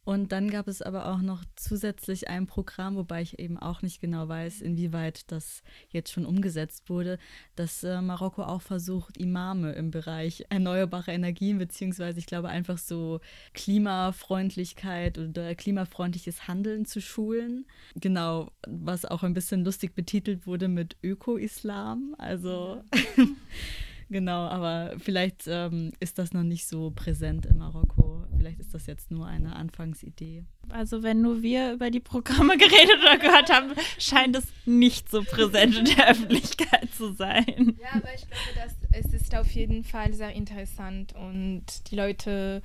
Und 0.05 0.33
dann 0.33 0.51
gab 0.51 0.67
es 0.67 0.81
aber 0.81 1.07
auch 1.07 1.21
noch 1.21 1.45
zusätzlich 1.57 2.29
ein 2.29 2.47
Programm, 2.47 2.97
wobei 2.97 3.21
ich 3.23 3.39
eben 3.39 3.59
auch 3.59 3.83
nicht 3.83 4.01
genau 4.01 4.29
weiß, 4.29 4.63
inwieweit 4.63 5.31
das 5.31 5.63
jetzt 5.91 6.11
schon 6.11 6.25
umgesetzt 6.25 6.89
wurde, 6.89 7.19
dass 7.55 7.85
äh, 7.85 8.01
Marokko 8.01 8.43
auch 8.43 8.63
versucht, 8.63 9.19
Imame 9.19 9.73
im 9.73 9.91
Bereich 9.91 10.47
erneuerbare 10.49 11.13
Energien, 11.13 11.59
beziehungsweise 11.59 12.19
ich 12.19 12.27
glaube 12.27 12.49
einfach 12.49 12.79
so 12.79 13.21
Klimafreundlichkeit 13.53 15.19
oder 15.19 15.55
klimafreundliches 15.55 16.49
Handeln 16.49 16.87
zu 16.87 17.01
schulen. 17.01 17.67
Genau, 17.95 18.51
was 18.67 19.05
auch 19.05 19.23
ein 19.23 19.35
bisschen 19.35 19.65
lustig 19.65 19.95
betitelt 19.95 20.47
wurde 20.47 20.69
mit 20.69 20.97
Öko-Islam. 21.03 22.15
Also. 22.19 22.83
Genau, 24.11 24.49
aber 24.49 24.95
vielleicht 24.99 25.45
ähm, 25.47 25.93
ist 26.01 26.19
das 26.19 26.33
noch 26.33 26.43
nicht 26.43 26.67
so 26.67 26.91
präsent 26.91 27.47
in 27.47 27.59
Marokko. 27.59 28.25
Vielleicht 28.37 28.59
ist 28.59 28.75
das 28.75 28.87
jetzt 28.87 29.13
nur 29.13 29.27
eine 29.27 29.55
Anfangsidee. 29.55 30.43
Also 30.69 31.05
wenn 31.05 31.23
nur 31.23 31.43
wir 31.43 31.73
über 31.73 31.91
die 31.91 32.01
Programme 32.01 32.57
geredet 32.59 32.97
oder 33.03 33.19
gehört 33.19 33.53
haben, 33.53 33.73
scheint 33.99 34.37
es 34.37 34.45
nicht 34.67 35.09
so 35.09 35.23
präsent 35.23 35.77
in 35.77 35.85
der 35.85 36.11
Öffentlichkeit 36.11 36.89
zu 36.97 37.13
sein. 37.13 37.77
Ja, 37.81 38.01
aber 38.01 38.13
ich 38.13 38.27
glaube, 38.27 38.51
dass 38.57 38.75
es 38.93 39.13
ist 39.13 39.37
auf 39.37 39.51
jeden 39.53 39.85
Fall 39.85 40.13
sehr 40.13 40.33
interessant 40.33 41.15
und 41.15 41.65
die 41.91 41.95
Leute 41.95 42.63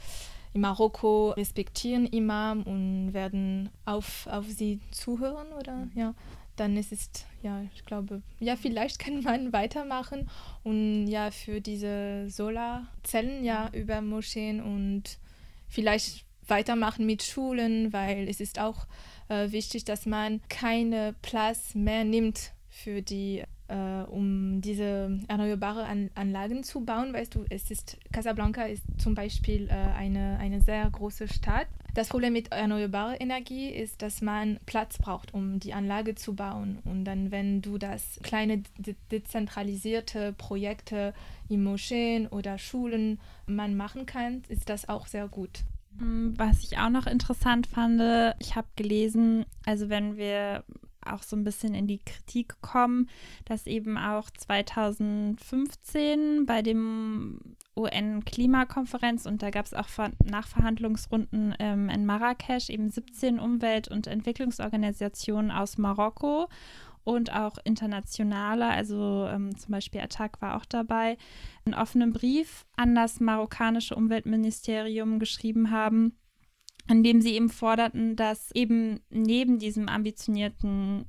in 0.53 0.61
Marokko 0.61 1.31
respektieren 1.31 2.07
Imam 2.07 2.63
und 2.63 3.13
werden 3.13 3.69
auf, 3.83 4.25
auf 4.27 4.45
sie 4.47 4.79
zuhören 4.89 5.47
oder 5.59 5.87
ja 5.93 6.15
dann 6.55 6.77
ist 6.77 6.91
es, 6.91 7.09
ja, 7.41 7.61
ich 7.73 7.85
glaube, 7.85 8.21
ja, 8.39 8.55
vielleicht 8.55 8.99
kann 8.99 9.21
man 9.21 9.53
weitermachen 9.53 10.29
und 10.63 11.07
ja, 11.07 11.31
für 11.31 11.61
diese 11.61 12.29
Solarzellen 12.29 13.43
ja 13.43 13.69
über 13.73 14.01
Moscheen 14.01 14.61
und 14.61 15.19
vielleicht 15.67 16.25
weitermachen 16.47 17.05
mit 17.05 17.23
Schulen, 17.23 17.91
weil 17.91 18.27
es 18.29 18.39
ist 18.39 18.59
auch 18.59 18.87
äh, 19.29 19.51
wichtig, 19.51 19.85
dass 19.85 20.05
man 20.05 20.41
keine 20.49 21.15
Platz 21.21 21.75
mehr 21.75 22.03
nimmt 22.03 22.51
für 22.69 23.01
die 23.01 23.43
äh, 23.67 24.03
um 24.09 24.61
diese 24.61 25.19
erneuerbare 25.27 25.85
An 25.85 26.11
Anlagen 26.13 26.63
zu 26.63 26.85
bauen. 26.85 27.13
Weißt 27.13 27.33
du, 27.33 27.45
es 27.49 27.71
ist 27.71 27.97
Casablanca 28.11 28.63
ist 28.63 28.83
zum 28.97 29.15
Beispiel 29.15 29.67
äh, 29.69 29.73
eine, 29.73 30.37
eine 30.39 30.61
sehr 30.61 30.89
große 30.89 31.27
Stadt 31.27 31.67
das 31.95 32.09
Problem 32.09 32.33
mit 32.33 32.51
erneuerbarer 32.51 33.19
Energie 33.19 33.69
ist, 33.69 34.01
dass 34.01 34.21
man 34.21 34.59
Platz 34.65 34.97
braucht, 34.97 35.33
um 35.33 35.59
die 35.59 35.73
Anlage 35.73 36.13
zu 36.13 36.35
bauen. 36.35 36.79
Und 36.83 37.05
dann, 37.05 37.31
wenn 37.31 37.61
du 37.61 37.77
das 37.77 38.19
kleine 38.21 38.63
de 38.77 38.95
dezentralisierte 39.11 40.33
Projekte 40.33 41.13
in 41.49 41.63
Moscheen 41.63 42.27
oder 42.27 42.57
Schulen 42.57 43.19
man 43.47 43.77
machen 43.77 44.05
kann, 44.05 44.43
ist 44.49 44.69
das 44.69 44.89
auch 44.89 45.07
sehr 45.07 45.29
gut. 45.29 45.63
Mm, 45.97 46.33
was 46.35 46.63
ich 46.63 46.77
auch 46.77 46.89
noch 46.89 47.07
interessant 47.07 47.65
fand, 47.65 48.01
ich 48.39 48.55
habe 48.55 48.67
gelesen, 48.75 49.45
also 49.65 49.87
wenn 49.89 50.17
wir 50.17 50.65
auch 51.07 51.23
so 51.23 51.35
ein 51.35 51.43
bisschen 51.43 51.73
in 51.73 51.87
die 51.87 51.97
Kritik 51.99 52.61
kommen, 52.61 53.09
dass 53.45 53.65
eben 53.67 53.97
auch 53.97 54.29
2015 54.29 56.45
bei 56.45 56.61
dem 56.61 57.39
UN-Klimakonferenz 57.77 59.25
und 59.25 59.41
da 59.41 59.49
gab 59.49 59.65
es 59.65 59.73
auch 59.73 59.89
Nachverhandlungsrunden 60.23 61.55
ähm, 61.59 61.89
in 61.89 62.05
Marrakesch 62.05 62.69
eben 62.69 62.89
17 62.89 63.37
Umwelt- 63.39 63.89
und 63.89 64.07
Entwicklungsorganisationen 64.07 65.51
aus 65.51 65.77
Marokko 65.77 66.47
und 67.05 67.33
auch 67.33 67.57
internationale, 67.63 68.67
also 68.67 69.27
ähm, 69.29 69.55
zum 69.57 69.71
Beispiel 69.71 70.01
Attac 70.01 70.41
war 70.41 70.57
auch 70.57 70.65
dabei, 70.65 71.17
einen 71.65 71.75
offenen 71.75 72.13
Brief 72.13 72.65
an 72.75 72.95
das 72.95 73.19
marokkanische 73.19 73.95
Umweltministerium 73.95 75.19
geschrieben 75.19 75.69
haben, 75.69 76.17
in 76.87 77.03
dem 77.03 77.21
sie 77.21 77.35
eben 77.35 77.49
forderten, 77.49 78.15
dass 78.15 78.51
eben 78.51 78.99
neben 79.09 79.59
diesem 79.59 79.89
ambitionierten 79.89 81.05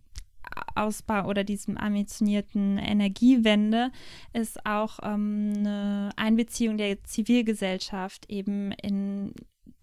Ausbau 0.75 1.27
oder 1.27 1.45
diesem 1.45 1.77
ambitionierten 1.77 2.79
Energiewende 2.79 3.91
es 4.33 4.57
auch 4.65 4.99
ähm, 5.03 5.53
eine 5.57 6.11
Einbeziehung 6.17 6.77
der 6.77 7.03
Zivilgesellschaft 7.05 8.31
eben 8.31 8.73
in 8.73 9.33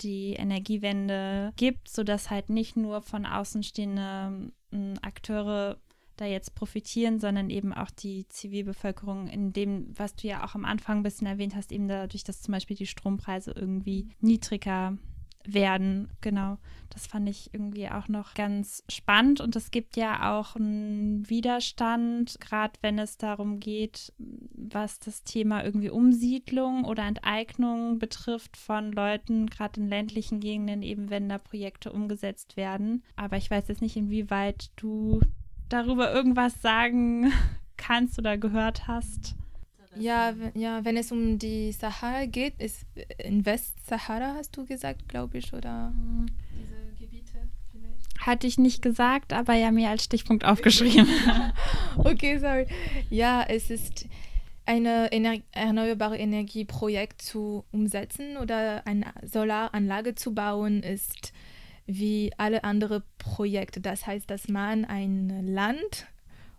die 0.02 0.34
Energiewende 0.34 1.52
gibt, 1.56 1.90
sodass 1.90 2.30
halt 2.30 2.50
nicht 2.50 2.76
nur 2.76 3.02
von 3.02 3.26
außenstehende 3.26 4.52
äh, 4.72 4.94
Akteure 5.02 5.78
da 6.16 6.26
jetzt 6.26 6.54
profitieren, 6.54 7.20
sondern 7.20 7.50
eben 7.50 7.74
auch 7.74 7.90
die 7.90 8.28
Zivilbevölkerung 8.28 9.28
in 9.28 9.52
dem, 9.52 9.88
was 9.98 10.16
du 10.16 10.28
ja 10.28 10.46
auch 10.46 10.54
am 10.54 10.66
Anfang 10.66 10.98
ein 10.98 11.04
bisschen 11.04 11.28
erwähnt 11.28 11.56
hast, 11.56 11.72
eben 11.72 11.88
dadurch, 11.88 12.24
dass 12.24 12.42
zum 12.42 12.52
Beispiel 12.52 12.78
die 12.78 12.86
Strompreise 12.86 13.52
irgendwie 13.52 14.10
niedriger 14.20 14.98
werden. 15.46 16.10
Genau, 16.22 16.58
das 16.90 17.08
fand 17.08 17.28
ich 17.28 17.54
irgendwie 17.54 17.90
auch 17.90 18.08
noch 18.08 18.34
ganz 18.34 18.84
spannend. 18.90 19.42
Und 19.42 19.56
es 19.56 19.72
gibt 19.72 19.98
ja 19.98 20.38
auch 20.38 20.56
einen 20.56 21.28
Widerstand, 21.30 22.40
gerade 22.40 22.74
wenn 22.82 23.00
es 23.00 23.18
darum 23.18 23.60
geht, 23.60 24.14
was 24.18 25.00
das 25.00 25.24
Thema 25.24 25.64
irgendwie 25.64 25.90
Umsiedlung 25.90 26.86
oder 26.86 27.04
Enteignung 27.04 28.00
betrifft 28.00 28.58
von 28.58 28.92
Leuten, 28.92 29.48
gerade 29.48 29.82
in 29.82 29.88
ländlichen 29.88 30.40
Gegenden, 30.40 30.82
eben 30.84 31.10
wenn 31.10 31.30
da 31.30 31.38
Projekte 31.38 31.92
umgesetzt 31.92 32.58
werden. 32.58 33.04
Aber 33.16 33.38
ich 33.38 33.50
weiß 33.50 33.68
jetzt 33.68 33.82
nicht, 33.82 33.98
inwieweit 33.98 34.72
du 34.76 35.20
darüber 35.70 36.14
irgendwas 36.14 36.62
sagen 36.62 37.32
kannst 37.78 38.20
oder 38.20 38.38
gehört 38.38 38.88
hast. 38.88 39.36
Ja, 39.98 40.34
ja, 40.54 40.84
wenn 40.86 40.98
es 40.98 41.12
um 41.12 41.40
die 41.40 41.72
Sahara 41.72 42.26
geht, 42.26 42.60
ist 42.60 42.86
in 43.18 43.46
Westsahara, 43.46 44.36
hast 44.36 44.56
du 44.58 44.66
gesagt, 44.66 45.08
glaube 45.08 45.38
ich, 45.38 45.54
oder 45.54 45.92
mhm. 45.92 46.28
diese 46.52 47.00
Gebiete 47.00 47.50
vielleicht? 47.72 48.20
Hatte 48.26 48.48
ich 48.48 48.58
nicht 48.58 48.82
gesagt, 48.82 49.34
aber 49.34 49.54
ja 49.54 49.72
mir 49.72 49.90
als 49.90 50.04
Stichpunkt 50.06 50.46
aufgeschrieben. 50.46 51.08
okay, 51.98 52.38
sorry. 52.40 52.68
Ja, 53.10 53.44
es 53.48 53.70
ist 53.70 54.08
eine 54.66 55.12
Ener 55.12 55.40
erneuerbare 55.52 56.18
Energieprojekt 56.18 57.22
zu 57.22 57.66
umsetzen 57.72 58.38
oder 58.38 58.88
eine 58.88 59.08
Solaranlage 59.24 60.16
zu 60.16 60.34
bauen, 60.34 60.84
ist 60.84 61.34
wie 61.86 62.32
alle 62.38 62.64
anderen 62.64 63.04
Projekte. 63.18 63.82
Das 63.82 64.08
heißt, 64.08 64.30
dass 64.30 64.48
man 64.48 64.86
ein 64.86 65.46
Land 65.48 66.08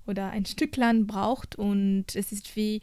oder 0.07 0.31
ein 0.31 0.45
Stück 0.45 0.77
Land 0.77 1.07
braucht 1.07 1.57
und 1.57 2.15
es 2.15 2.31
ist 2.31 2.57
wie 2.57 2.83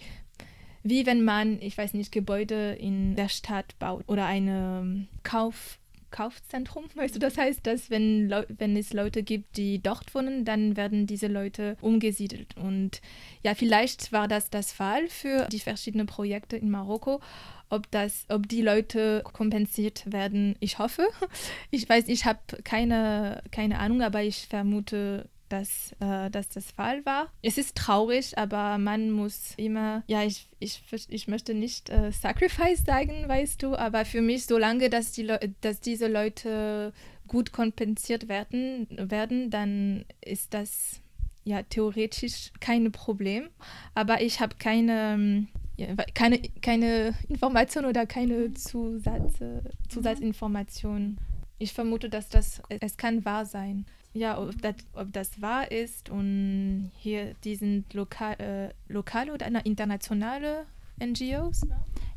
wie 0.84 1.06
wenn 1.06 1.24
man, 1.24 1.62
ich 1.62 1.78
weiß 1.78 1.94
nicht, 1.94 2.12
Gebäude 2.12 2.74
in 2.74 3.16
der 3.16 3.30
Stadt 3.30 3.78
baut 3.80 4.04
oder 4.08 4.26
eine 4.26 4.82
ähm, 4.82 5.08
Kauf, 5.24 5.80
Kaufzentrum. 6.12 6.86
Weißt 6.96 7.16
du, 7.16 7.20
das 7.20 7.38
heißt, 7.38 7.66
dass 7.66 7.90
wenn, 7.90 8.30
wenn 8.50 8.78
es 8.78 8.94
Leute 8.94 9.24
gibt, 9.24 9.58
die 9.58 9.82
dort 9.82 10.14
wohnen, 10.14 10.46
dann 10.46 10.78
werden 10.78 11.08
diese 11.08 11.28
Leute 11.28 11.78
umgesiedelt. 11.82 12.56
Und 12.58 13.02
ja, 13.44 13.56
vielleicht 13.56 14.12
war 14.12 14.28
das 14.28 14.50
das 14.50 14.72
Fall 14.72 15.08
für 15.08 15.48
die 15.52 15.60
verschiedenen 15.60 16.08
Projekte 16.08 16.58
in 16.58 16.70
Marokko. 16.70 17.22
Ob, 17.70 17.90
das, 17.92 18.26
ob 18.28 18.50
die 18.50 18.62
Leute 18.62 19.24
kompensiert 19.32 20.12
werden, 20.12 20.56
ich 20.60 20.78
hoffe. 20.78 21.08
Ich 21.74 21.88
weiß, 21.88 22.10
ich 22.10 22.26
habe 22.26 22.40
keine, 22.66 23.42
keine 23.52 23.80
Ahnung, 23.80 24.02
aber 24.02 24.22
ich 24.24 24.48
vermute, 24.48 25.30
dass, 25.52 25.94
äh, 26.00 26.30
dass 26.30 26.50
das 26.50 26.72
Fall 26.72 27.06
war. 27.06 27.32
Es 27.42 27.58
ist 27.58 27.76
traurig, 27.76 28.38
aber 28.38 28.78
man 28.78 29.12
muss 29.12 29.54
immer, 29.58 30.04
ja, 30.08 30.24
ich, 30.24 30.48
ich, 30.60 30.82
ich 31.10 31.28
möchte 31.28 31.54
nicht 31.54 31.90
äh, 31.90 32.12
Sacrifice 32.12 32.84
sagen, 32.86 33.28
weißt 33.28 33.62
du, 33.62 33.76
aber 33.76 34.06
für 34.06 34.22
mich, 34.22 34.46
solange 34.46 34.90
dass, 34.90 35.12
die 35.12 35.30
dass 35.62 35.80
diese 35.80 36.08
Leute 36.08 36.94
gut 37.28 37.52
kompensiert 37.52 38.28
werden, 38.28 38.88
werden, 38.90 39.50
dann 39.50 40.06
ist 40.24 40.54
das 40.54 41.02
ja 41.44 41.64
theoretisch 41.64 42.52
kein 42.60 42.92
Problem. 42.92 43.50
Aber 43.96 44.22
ich 44.22 44.40
habe 44.40 44.56
keine, 44.60 45.48
keine, 46.14 46.40
keine 46.62 47.14
Information 47.30 47.86
oder 47.86 48.06
keine 48.06 48.54
Zusatz, 48.54 49.40
Zusatzinformation. 49.90 51.18
Ich 51.58 51.74
vermute, 51.74 52.10
dass 52.10 52.30
das, 52.30 52.62
es 52.70 52.98
kann 52.98 53.24
wahr 53.26 53.46
sein 53.46 53.86
ja, 54.14 54.40
ob 54.40 54.62
das, 54.62 54.76
ob 54.94 55.14
das 55.14 55.42
wahr 55.42 55.72
ist 55.72 56.10
und 56.10 56.92
hier, 56.98 57.34
die 57.44 57.56
sind 57.56 57.94
lokal, 57.94 58.36
äh, 58.40 58.92
lokale 58.92 59.34
oder 59.34 59.66
internationale 59.66 60.66
NGOs? 61.00 61.62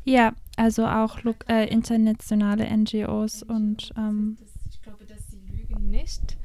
Ja, 0.03 0.33
also 0.57 0.85
auch 0.85 1.19
äh, 1.47 1.67
internationale 1.69 2.65
NGOs 2.65 3.43
und 3.43 3.91
ähm, 3.97 4.37
ich 4.69 4.81
glaube, 4.81 5.05
dass 5.05 5.31
sie 5.31 5.39
lügen 5.51 5.89
nicht. 5.89 6.37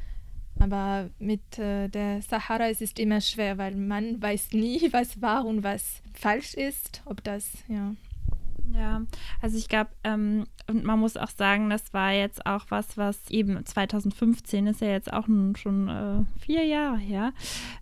Aber 0.60 1.08
mit 1.18 1.58
äh, 1.58 1.88
der 1.88 2.20
Sahara 2.20 2.66
ist 2.66 2.82
es 2.82 2.92
immer 2.92 3.20
schwer, 3.20 3.56
weil 3.58 3.74
man 3.74 4.20
weiß 4.20 4.52
nie, 4.52 4.88
was 4.92 5.20
wahr 5.20 5.46
und 5.46 5.62
was 5.62 6.02
falsch 6.12 6.54
ist. 6.54 7.02
Ob 7.06 7.24
das, 7.24 7.50
ja. 7.68 7.94
Ja, 8.74 9.02
also 9.40 9.56
ich 9.56 9.68
glaube, 9.68 9.90
ähm, 10.04 10.46
und 10.68 10.84
man 10.84 11.00
muss 11.00 11.16
auch 11.16 11.30
sagen, 11.30 11.70
das 11.70 11.92
war 11.92 12.12
jetzt 12.12 12.46
auch 12.46 12.66
was, 12.68 12.96
was 12.96 13.30
eben 13.30 13.64
2015 13.64 14.66
ist 14.68 14.80
ja 14.80 14.88
jetzt 14.88 15.12
auch 15.12 15.26
schon 15.56 15.88
äh, 15.88 16.24
vier 16.38 16.64
Jahre 16.64 16.98
her. 16.98 17.32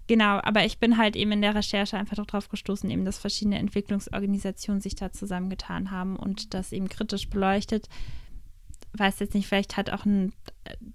Genau, 0.07 0.41
aber 0.43 0.65
ich 0.65 0.79
bin 0.79 0.97
halt 0.97 1.17
eben 1.17 1.33
in 1.33 1.43
der 1.43 1.55
Recherche 1.55 1.99
einfach 1.99 2.17
darauf 2.17 2.49
gestoßen, 2.49 2.91
eben, 2.91 3.05
dass 3.05 3.19
verschiedene 3.19 3.59
Entwicklungsorganisationen 3.59 4.81
sich 4.81 4.95
da 4.95 5.13
zusammengetan 5.13 5.91
haben 5.91 6.17
und 6.17 6.55
das 6.55 6.73
eben 6.73 6.89
kritisch 6.89 7.29
beleuchtet. 7.29 7.89
Weiß 8.97 9.19
jetzt 9.19 9.35
nicht, 9.35 9.47
vielleicht 9.47 9.77
hat 9.77 9.91
auch 9.91 10.07
ein, 10.07 10.33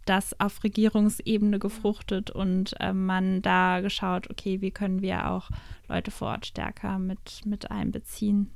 das 0.06 0.40
auf 0.40 0.64
Regierungsebene 0.64 1.60
gefruchtet 1.60 2.32
und 2.32 2.74
äh, 2.80 2.94
man 2.94 3.44
da 3.44 3.82
geschaut, 3.82 4.32
okay, 4.32 4.62
wie 4.62 4.72
können 4.72 5.04
wir 5.04 5.30
auch 5.30 5.50
Leute 5.88 6.10
vor 6.10 6.30
Ort 6.30 6.48
stärker 6.48 6.98
mit, 6.98 7.46
mit 7.46 7.70
einbeziehen 7.70 8.50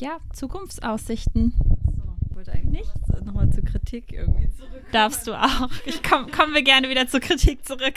ja, 0.00 0.18
Zukunftsaussichten. 0.32 1.54
So, 1.58 2.36
wollte 2.36 2.52
eigentlich 2.52 2.80
nicht 2.80 3.24
nochmal 3.24 3.50
zur 3.50 3.64
Kritik 3.64 4.12
irgendwie 4.12 4.50
zurück. 4.50 4.84
Darfst 4.92 5.26
du 5.26 5.34
auch. 5.34 5.70
Ich 5.86 6.02
komm, 6.02 6.30
kommen 6.30 6.54
wir 6.54 6.62
gerne 6.62 6.88
wieder 6.88 7.06
zur 7.06 7.20
Kritik 7.20 7.64
zurück. 7.64 7.94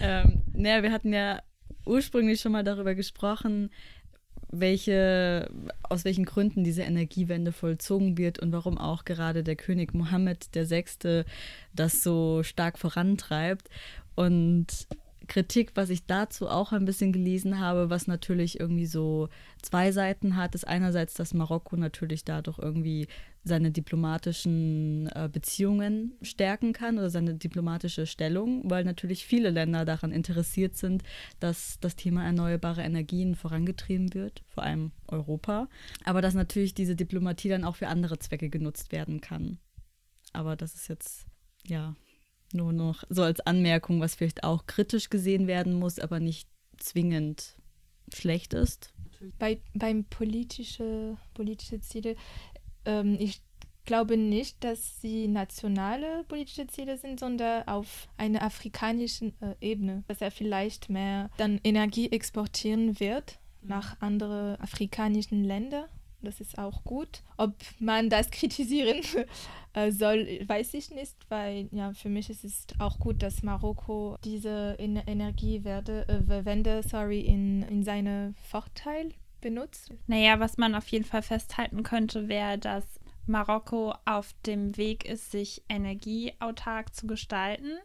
ähm, 0.00 0.42
naja, 0.52 0.82
wir 0.82 0.92
hatten 0.92 1.12
ja 1.12 1.40
ursprünglich 1.86 2.40
schon 2.40 2.52
mal 2.52 2.64
darüber 2.64 2.94
gesprochen, 2.94 3.70
welche, 4.50 5.50
aus 5.82 6.04
welchen 6.04 6.24
Gründen 6.24 6.64
diese 6.64 6.82
Energiewende 6.82 7.52
vollzogen 7.52 8.16
wird 8.18 8.38
und 8.38 8.52
warum 8.52 8.78
auch 8.78 9.04
gerade 9.04 9.42
der 9.42 9.56
König 9.56 9.94
Mohammed 9.94 10.48
VI. 10.54 11.24
das 11.74 12.02
so 12.02 12.42
stark 12.42 12.78
vorantreibt. 12.78 13.68
Und 14.14 14.86
Kritik, 15.26 15.72
was 15.74 15.90
ich 15.90 16.06
dazu 16.06 16.48
auch 16.48 16.72
ein 16.72 16.84
bisschen 16.84 17.12
gelesen 17.12 17.58
habe, 17.58 17.90
was 17.90 18.06
natürlich 18.06 18.60
irgendwie 18.60 18.86
so 18.86 19.28
zwei 19.62 19.92
Seiten 19.92 20.36
hat, 20.36 20.54
ist 20.54 20.66
einerseits, 20.66 21.14
dass 21.14 21.34
Marokko 21.34 21.76
natürlich 21.76 22.24
dadurch 22.24 22.58
irgendwie 22.58 23.06
seine 23.44 23.70
diplomatischen 23.70 25.08
äh, 25.14 25.28
Beziehungen 25.30 26.12
stärken 26.22 26.72
kann 26.72 26.98
oder 26.98 27.10
seine 27.10 27.34
diplomatische 27.34 28.06
Stellung, 28.06 28.68
weil 28.70 28.84
natürlich 28.84 29.26
viele 29.26 29.50
Länder 29.50 29.84
daran 29.84 30.12
interessiert 30.12 30.76
sind, 30.76 31.02
dass 31.40 31.78
das 31.80 31.94
Thema 31.94 32.24
erneuerbare 32.24 32.82
Energien 32.82 33.34
vorangetrieben 33.34 34.14
wird, 34.14 34.42
vor 34.48 34.62
allem 34.62 34.92
Europa, 35.08 35.68
aber 36.04 36.22
dass 36.22 36.34
natürlich 36.34 36.74
diese 36.74 36.96
Diplomatie 36.96 37.50
dann 37.50 37.64
auch 37.64 37.76
für 37.76 37.88
andere 37.88 38.18
Zwecke 38.18 38.48
genutzt 38.48 38.92
werden 38.92 39.20
kann. 39.20 39.58
Aber 40.32 40.56
das 40.56 40.74
ist 40.74 40.88
jetzt 40.88 41.26
ja 41.66 41.94
nur 42.54 42.72
noch 42.72 43.04
so 43.08 43.22
als 43.22 43.40
Anmerkung, 43.40 44.00
was 44.00 44.14
vielleicht 44.14 44.44
auch 44.44 44.66
kritisch 44.66 45.10
gesehen 45.10 45.46
werden 45.46 45.74
muss, 45.74 45.98
aber 45.98 46.20
nicht 46.20 46.48
zwingend 46.78 47.56
schlecht 48.12 48.54
ist. 48.54 48.92
Bei, 49.38 49.60
beim 49.74 50.04
politische, 50.04 51.16
politische 51.32 51.80
Ziele, 51.80 52.16
ähm, 52.84 53.16
ich 53.18 53.40
glaube 53.84 54.16
nicht, 54.16 54.64
dass 54.64 55.00
sie 55.00 55.28
nationale 55.28 56.24
politische 56.24 56.66
Ziele 56.66 56.96
sind, 56.98 57.20
sondern 57.20 57.66
auf 57.68 58.08
einer 58.16 58.42
afrikanischen 58.42 59.34
äh, 59.40 59.54
Ebene, 59.60 60.04
dass 60.08 60.20
er 60.20 60.30
vielleicht 60.30 60.90
mehr 60.90 61.30
dann 61.36 61.60
Energie 61.64 62.10
exportieren 62.10 62.98
wird 63.00 63.38
nach 63.62 64.00
anderen 64.00 64.60
afrikanischen 64.60 65.44
Ländern 65.44 65.86
das 66.24 66.40
ist 66.40 66.58
auch 66.58 66.84
gut. 66.84 67.22
Ob 67.36 67.54
man 67.78 68.10
das 68.10 68.30
kritisieren 68.32 69.00
äh, 69.72 69.90
soll, 69.90 70.40
weiß 70.46 70.74
ich 70.74 70.90
nicht, 70.90 71.14
weil 71.28 71.68
ja, 71.72 71.92
für 71.92 72.08
mich 72.08 72.30
ist 72.30 72.44
es 72.44 72.66
auch 72.78 72.98
gut, 72.98 73.22
dass 73.22 73.42
Marokko 73.42 74.16
diese 74.24 74.76
Energiewende 74.78 76.06
äh, 76.08 76.82
sorry, 76.82 77.20
in, 77.20 77.62
in 77.62 77.82
seine 77.82 78.34
Vorteil 78.48 79.12
benutzt. 79.40 79.92
Naja, 80.06 80.40
was 80.40 80.56
man 80.56 80.74
auf 80.74 80.88
jeden 80.88 81.04
Fall 81.04 81.22
festhalten 81.22 81.82
könnte, 81.82 82.28
wäre, 82.28 82.58
dass 82.58 82.84
Marokko 83.26 83.94
auf 84.04 84.34
dem 84.46 84.76
Weg 84.76 85.04
ist, 85.04 85.30
sich 85.30 85.62
energieautark 85.68 86.94
zu 86.94 87.06
gestalten 87.06 87.78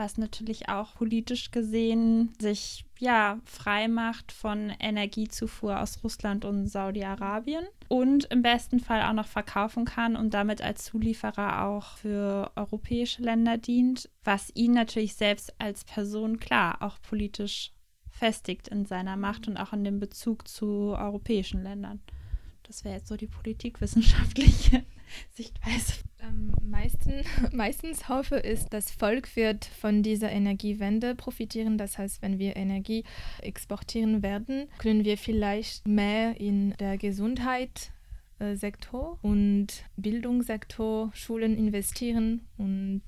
was 0.00 0.16
natürlich 0.16 0.70
auch 0.70 0.94
politisch 0.94 1.50
gesehen 1.50 2.32
sich 2.40 2.86
ja 2.98 3.38
frei 3.44 3.86
macht 3.86 4.32
von 4.32 4.72
Energiezufuhr 4.80 5.78
aus 5.78 6.02
Russland 6.02 6.46
und 6.46 6.68
Saudi-Arabien 6.68 7.66
und 7.88 8.24
im 8.32 8.40
besten 8.40 8.80
Fall 8.80 9.02
auch 9.02 9.12
noch 9.12 9.26
verkaufen 9.26 9.84
kann 9.84 10.16
und 10.16 10.32
damit 10.32 10.62
als 10.62 10.84
Zulieferer 10.84 11.66
auch 11.66 11.98
für 11.98 12.50
europäische 12.56 13.22
Länder 13.22 13.58
dient, 13.58 14.08
was 14.24 14.50
ihn 14.54 14.72
natürlich 14.72 15.16
selbst 15.16 15.52
als 15.60 15.84
Person 15.84 16.40
klar 16.40 16.78
auch 16.80 16.96
politisch 17.02 17.72
festigt 18.08 18.68
in 18.68 18.86
seiner 18.86 19.18
Macht 19.18 19.48
und 19.48 19.58
auch 19.58 19.74
in 19.74 19.84
dem 19.84 20.00
Bezug 20.00 20.48
zu 20.48 20.94
europäischen 20.96 21.62
Ländern. 21.62 22.00
Das 22.62 22.84
wäre 22.84 22.94
jetzt 22.94 23.08
so 23.08 23.18
die 23.18 23.26
politikwissenschaftliche 23.26 24.82
Sichtweise. 25.32 25.94
Am 26.22 26.54
meisten, 26.62 27.22
meistens 27.52 28.08
hoffe 28.08 28.36
ist, 28.36 28.72
das 28.72 28.90
Volk 28.90 29.36
wird 29.36 29.64
von 29.64 30.02
dieser 30.02 30.30
Energiewende 30.30 31.14
profitieren. 31.14 31.78
Das 31.78 31.96
heißt, 31.98 32.20
wenn 32.22 32.38
wir 32.38 32.56
Energie 32.56 33.04
exportieren 33.40 34.22
werden, 34.22 34.68
können 34.78 35.04
wir 35.04 35.18
vielleicht 35.18 35.86
mehr 35.88 36.40
in 36.40 36.74
der 36.78 36.98
Gesundheitssektor 36.98 39.18
und 39.22 39.68
Bildungssektor, 39.96 41.10
Schulen 41.14 41.56
investieren 41.56 42.46
und 42.56 43.02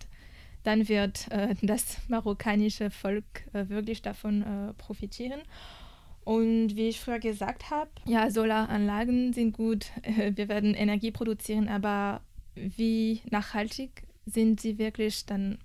dann 0.63 0.89
wird 0.89 1.31
äh, 1.31 1.55
das 1.63 1.99
marokkanische 2.09 2.91
Volk 2.91 3.25
äh, 3.53 3.69
wirklich 3.69 4.03
davon 4.03 4.43
äh, 4.43 4.73
profitieren. 4.75 5.43
Und 6.25 6.77
wie 6.77 6.89
ich 6.89 7.01
früher 7.01 7.19
gesagt 7.19 7.71
habe, 7.71 7.91
ja, 8.07 8.31
Solaranlagen 8.31 9.33
sind 9.33 9.53
gut, 9.53 9.87
wir 10.05 10.49
werden 10.49 10.75
Energie 10.75 11.11
produzieren, 11.11 11.69
aber 11.69 12.21
wie 12.55 13.21
nachhaltig 13.31 14.05
sind 14.27 14.61
sie 14.61 14.79
wirklich 14.79 15.27
dann? 15.27 15.59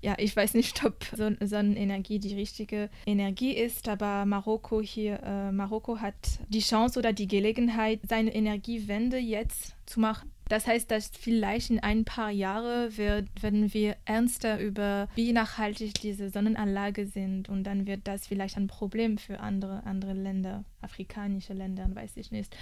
Ja, 0.00 0.16
ich 0.18 0.34
weiß 0.34 0.54
nicht, 0.54 0.84
ob 0.84 1.04
Sonnenenergie 1.40 2.18
die 2.18 2.34
richtige 2.34 2.90
Energie 3.06 3.52
ist, 3.52 3.88
aber 3.88 4.26
Marokko 4.26 4.80
hier, 4.80 5.22
äh, 5.22 5.52
Marokko 5.52 5.98
hat 6.00 6.40
die 6.48 6.58
Chance 6.58 6.98
oder 6.98 7.12
die 7.12 7.28
Gelegenheit, 7.28 8.00
seine 8.08 8.34
Energiewende 8.34 9.18
jetzt 9.18 9.76
zu 9.86 10.00
machen. 10.00 10.31
Das 10.52 10.66
heißt, 10.66 10.90
dass 10.90 11.08
vielleicht 11.18 11.70
in 11.70 11.80
ein 11.80 12.04
paar 12.04 12.30
Jahren 12.30 12.94
wird, 12.98 13.26
werden 13.42 13.72
wir 13.72 13.96
ernster 14.04 14.60
über, 14.60 15.08
wie 15.14 15.32
nachhaltig 15.32 15.94
diese 15.94 16.28
Sonnenanlage 16.28 17.06
sind. 17.06 17.48
Und 17.48 17.64
dann 17.64 17.86
wird 17.86 18.02
das 18.04 18.26
vielleicht 18.26 18.58
ein 18.58 18.66
Problem 18.66 19.16
für 19.16 19.40
andere, 19.40 19.86
andere 19.86 20.12
Länder, 20.12 20.64
afrikanische 20.82 21.54
Länder, 21.54 21.88
weiß 21.94 22.18
ich 22.18 22.32
nicht. 22.32 22.54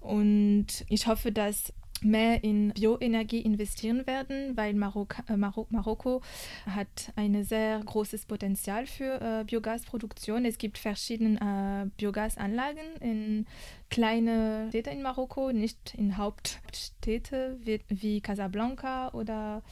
Und 0.00 0.86
ich 0.88 1.08
hoffe, 1.08 1.30
dass 1.30 1.74
mehr 2.02 2.44
in 2.44 2.72
Bioenergie 2.72 3.40
investieren 3.40 4.06
werden, 4.06 4.56
weil 4.56 4.74
Marok 4.74 5.16
äh, 5.28 5.36
Marok 5.36 5.70
Marokko 5.70 6.22
hat 6.66 7.12
ein 7.16 7.42
sehr 7.44 7.80
großes 7.80 8.26
Potenzial 8.26 8.86
für 8.86 9.20
äh, 9.20 9.44
Biogasproduktion. 9.44 10.44
Es 10.44 10.58
gibt 10.58 10.78
verschiedene 10.78 11.86
äh, 11.86 11.90
Biogasanlagen 11.96 12.96
in 13.00 13.46
kleine 13.90 14.66
Städte 14.68 14.90
in 14.90 15.02
Marokko, 15.02 15.52
nicht 15.52 15.94
in 15.94 16.16
Hauptstädte 16.16 17.58
wie, 17.62 17.80
wie 17.88 18.20
Casablanca 18.20 19.10
oder, 19.12 19.62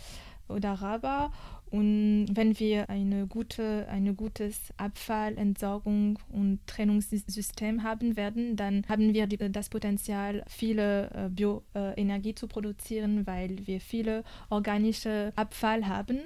oder 0.49 0.73
Rabat. 0.73 1.33
Und 1.71 2.29
wenn 2.31 2.59
wir 2.61 2.89
eine 2.89 3.27
gute, 3.27 3.89
ein 3.89 4.17
gutes 4.17 4.73
Abfallentsorgung 4.77 6.19
und 6.31 6.61
Trennungssystem 6.67 7.83
haben 7.83 8.17
werden, 8.17 8.55
dann 8.57 8.85
haben 8.89 9.13
wir 9.13 9.27
die, 9.27 9.39
das 9.51 9.71
Potenzial, 9.71 10.45
viele 10.47 11.11
äh, 11.11 11.29
Bioenergie 11.29 12.35
zu 12.35 12.47
produzieren, 12.47 13.27
weil 13.27 13.67
wir 13.67 13.81
viele 13.81 14.23
organische 14.51 15.33
Abfall 15.35 15.89
haben. 15.89 16.21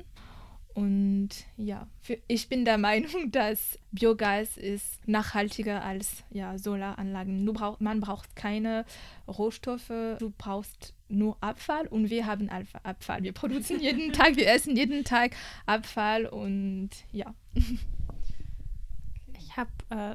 Und 0.75 1.31
ja, 1.57 1.89
für, 2.01 2.19
ich 2.29 2.49
bin 2.49 2.65
der 2.65 2.79
Meinung, 2.89 3.33
dass 3.33 3.79
Biogas 3.91 4.57
ist 4.57 5.09
nachhaltiger 5.09 5.83
als 5.83 6.25
ja, 6.31 6.57
Solaranlagen. 6.59 7.45
Brauch, 7.47 7.81
man 7.81 8.01
braucht 8.01 8.37
keine 8.37 8.85
Rohstoffe, 9.27 10.19
du 10.19 10.33
brauchst 10.37 10.95
nur 11.09 11.37
Abfall 11.41 11.87
und 11.87 12.11
wir 12.11 12.27
haben 12.27 12.51
Abfall. 12.83 13.23
Wir 13.23 13.33
produzieren 13.33 13.81
jeden 13.81 14.13
Tag, 14.15 14.37
wir 14.37 14.49
essen 14.49 14.77
jeden 14.77 15.05
Tag 15.05 15.35
Abfall 15.67 16.27
und 16.27 16.91
ja. 17.13 17.35
Ich 19.39 19.57
habe 19.57 19.71
äh, 19.91 20.15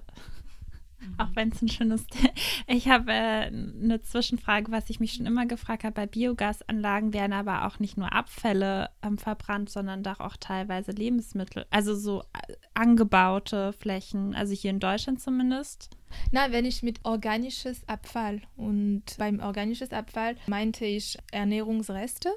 auch 1.17 1.29
wenn 1.35 1.49
es 1.49 1.61
ein 1.61 1.67
schönes. 1.67 2.05
ich 2.67 2.87
habe 2.87 3.11
äh, 3.11 3.47
eine 3.47 4.01
Zwischenfrage, 4.01 4.71
was 4.71 4.89
ich 4.89 4.99
mich 4.99 5.13
schon 5.13 5.25
immer 5.25 5.45
gefragt 5.45 5.83
habe. 5.83 5.93
Bei 5.93 6.05
Biogasanlagen 6.05 7.13
werden 7.13 7.33
aber 7.33 7.65
auch 7.65 7.79
nicht 7.79 7.97
nur 7.97 8.13
Abfälle 8.13 8.89
ähm, 9.01 9.17
verbrannt, 9.17 9.69
sondern 9.69 10.03
doch 10.03 10.19
auch 10.19 10.37
teilweise 10.37 10.91
Lebensmittel, 10.91 11.65
also 11.69 11.95
so 11.95 12.21
äh, 12.21 12.53
angebaute 12.73 13.73
Flächen, 13.73 14.35
also 14.35 14.53
hier 14.53 14.71
in 14.71 14.79
Deutschland 14.79 15.21
zumindest. 15.21 15.89
Na, 16.31 16.51
wenn 16.51 16.65
ich 16.65 16.83
mit 16.83 16.99
organisches 17.03 17.87
Abfall 17.87 18.41
und 18.55 19.03
beim 19.17 19.39
organisches 19.39 19.91
Abfall 19.91 20.35
meinte 20.47 20.85
ich 20.85 21.17
Ernährungsreste 21.31 22.29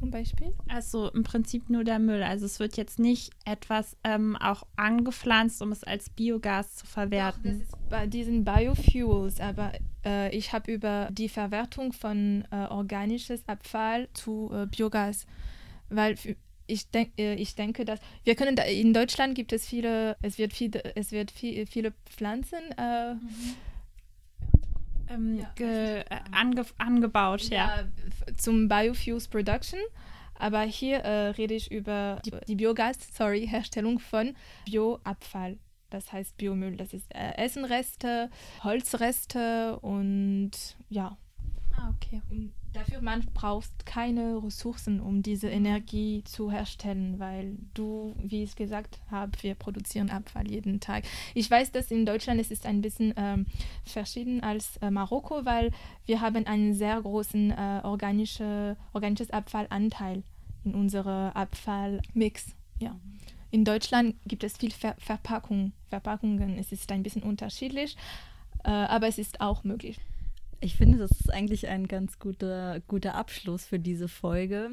zum 0.00 0.10
Beispiel? 0.10 0.52
Also 0.68 1.10
im 1.10 1.22
Prinzip 1.22 1.70
nur 1.70 1.84
der 1.84 1.98
Müll. 1.98 2.22
Also 2.22 2.46
es 2.46 2.58
wird 2.58 2.76
jetzt 2.76 2.98
nicht 2.98 3.30
etwas 3.44 3.96
ähm, 4.02 4.36
auch 4.36 4.64
angepflanzt, 4.76 5.62
um 5.62 5.70
es 5.70 5.84
als 5.84 6.10
Biogas 6.10 6.76
zu 6.76 6.86
verwerten. 6.86 7.42
Doch, 7.44 7.50
das 7.50 7.60
ist 7.60 7.88
bei 7.88 8.06
diesen 8.06 8.44
Biofuels, 8.44 9.40
aber 9.40 9.72
äh, 10.04 10.34
ich 10.36 10.52
habe 10.52 10.72
über 10.72 11.08
die 11.12 11.28
Verwertung 11.28 11.92
von 11.92 12.44
äh, 12.50 12.66
organisches 12.66 13.46
Abfall 13.46 14.08
zu 14.14 14.50
äh, 14.52 14.66
Biogas, 14.66 15.26
weil 15.90 16.16
ich, 16.66 16.90
denk, 16.90 17.10
äh, 17.18 17.34
ich 17.34 17.54
denke, 17.54 17.84
dass 17.84 18.00
wir 18.24 18.34
können 18.34 18.56
in 18.56 18.94
Deutschland 18.94 19.34
gibt 19.34 19.52
es 19.52 19.66
viele, 19.66 20.16
es 20.22 20.38
wird 20.38 20.52
viel, 20.52 20.70
es 20.94 21.12
wird 21.12 21.30
viel, 21.30 21.66
viele 21.66 21.92
Pflanzen. 22.06 22.58
Äh, 22.76 23.14
mhm 23.14 23.20
ähm, 25.10 25.38
ja. 25.38 25.52
ge, 25.54 26.00
äh, 26.00 26.04
ange, 26.32 26.64
angebaut, 26.78 27.42
ja. 27.42 27.80
ja. 27.80 28.34
Zum 28.36 28.68
Biofuels 28.68 29.28
Production. 29.28 29.80
Aber 30.34 30.62
hier 30.62 30.98
äh, 31.00 31.28
rede 31.30 31.54
ich 31.54 31.70
über 31.70 32.20
die, 32.24 32.32
die 32.48 32.56
Biogas-Herstellung 32.56 33.98
von 33.98 34.34
Bioabfall. 34.64 35.58
Das 35.90 36.12
heißt 36.12 36.36
Biomüll. 36.38 36.76
Das 36.76 36.94
ist 36.94 37.14
äh, 37.14 37.36
Essenreste, 37.36 38.30
Holzreste 38.62 39.78
und 39.80 40.52
ja. 40.88 41.18
Ah, 41.76 41.92
okay. 41.94 42.22
Und 42.30 42.52
dafür 42.72 43.00
man 43.00 43.24
braucht 43.34 43.86
keine 43.86 44.42
Ressourcen, 44.42 45.00
um 45.00 45.22
diese 45.22 45.48
Energie 45.48 46.22
zu 46.24 46.50
herstellen, 46.50 47.18
weil 47.18 47.56
du, 47.74 48.14
wie 48.22 48.42
ich 48.42 48.56
gesagt 48.56 49.00
habe, 49.10 49.32
wir 49.42 49.54
produzieren 49.54 50.10
Abfall 50.10 50.50
jeden 50.50 50.80
Tag. 50.80 51.04
Ich 51.34 51.50
weiß, 51.50 51.72
dass 51.72 51.90
in 51.90 52.06
Deutschland 52.06 52.40
es 52.40 52.50
ist 52.50 52.66
ein 52.66 52.80
bisschen 52.80 53.14
ähm, 53.16 53.46
verschieden 53.84 54.42
als 54.42 54.76
äh, 54.78 54.90
Marokko, 54.90 55.44
weil 55.44 55.72
wir 56.06 56.20
haben 56.20 56.46
einen 56.46 56.74
sehr 56.74 57.00
großen 57.00 57.50
äh, 57.50 57.80
organische, 57.82 58.76
organisches 58.92 59.30
Abfallanteil 59.30 60.22
in 60.64 60.74
unserem 60.74 61.32
Abfallmix. 61.32 62.54
Ja. 62.78 62.98
In 63.50 63.64
Deutschland 63.64 64.14
gibt 64.26 64.44
es 64.44 64.56
viel 64.56 64.70
Ver 64.70 64.94
Verpackung, 64.98 65.72
Verpackungen. 65.88 66.56
Es 66.58 66.70
ist 66.70 66.90
ein 66.92 67.02
bisschen 67.02 67.22
unterschiedlich, 67.22 67.96
äh, 68.64 68.70
aber 68.70 69.08
es 69.08 69.18
ist 69.18 69.40
auch 69.40 69.64
möglich. 69.64 69.98
Ich 70.60 70.76
finde, 70.76 70.98
das 70.98 71.10
ist 71.12 71.32
eigentlich 71.32 71.68
ein 71.68 71.88
ganz 71.88 72.18
guter, 72.18 72.80
guter 72.86 73.14
Abschluss 73.14 73.64
für 73.64 73.78
diese 73.78 74.08
Folge. 74.08 74.72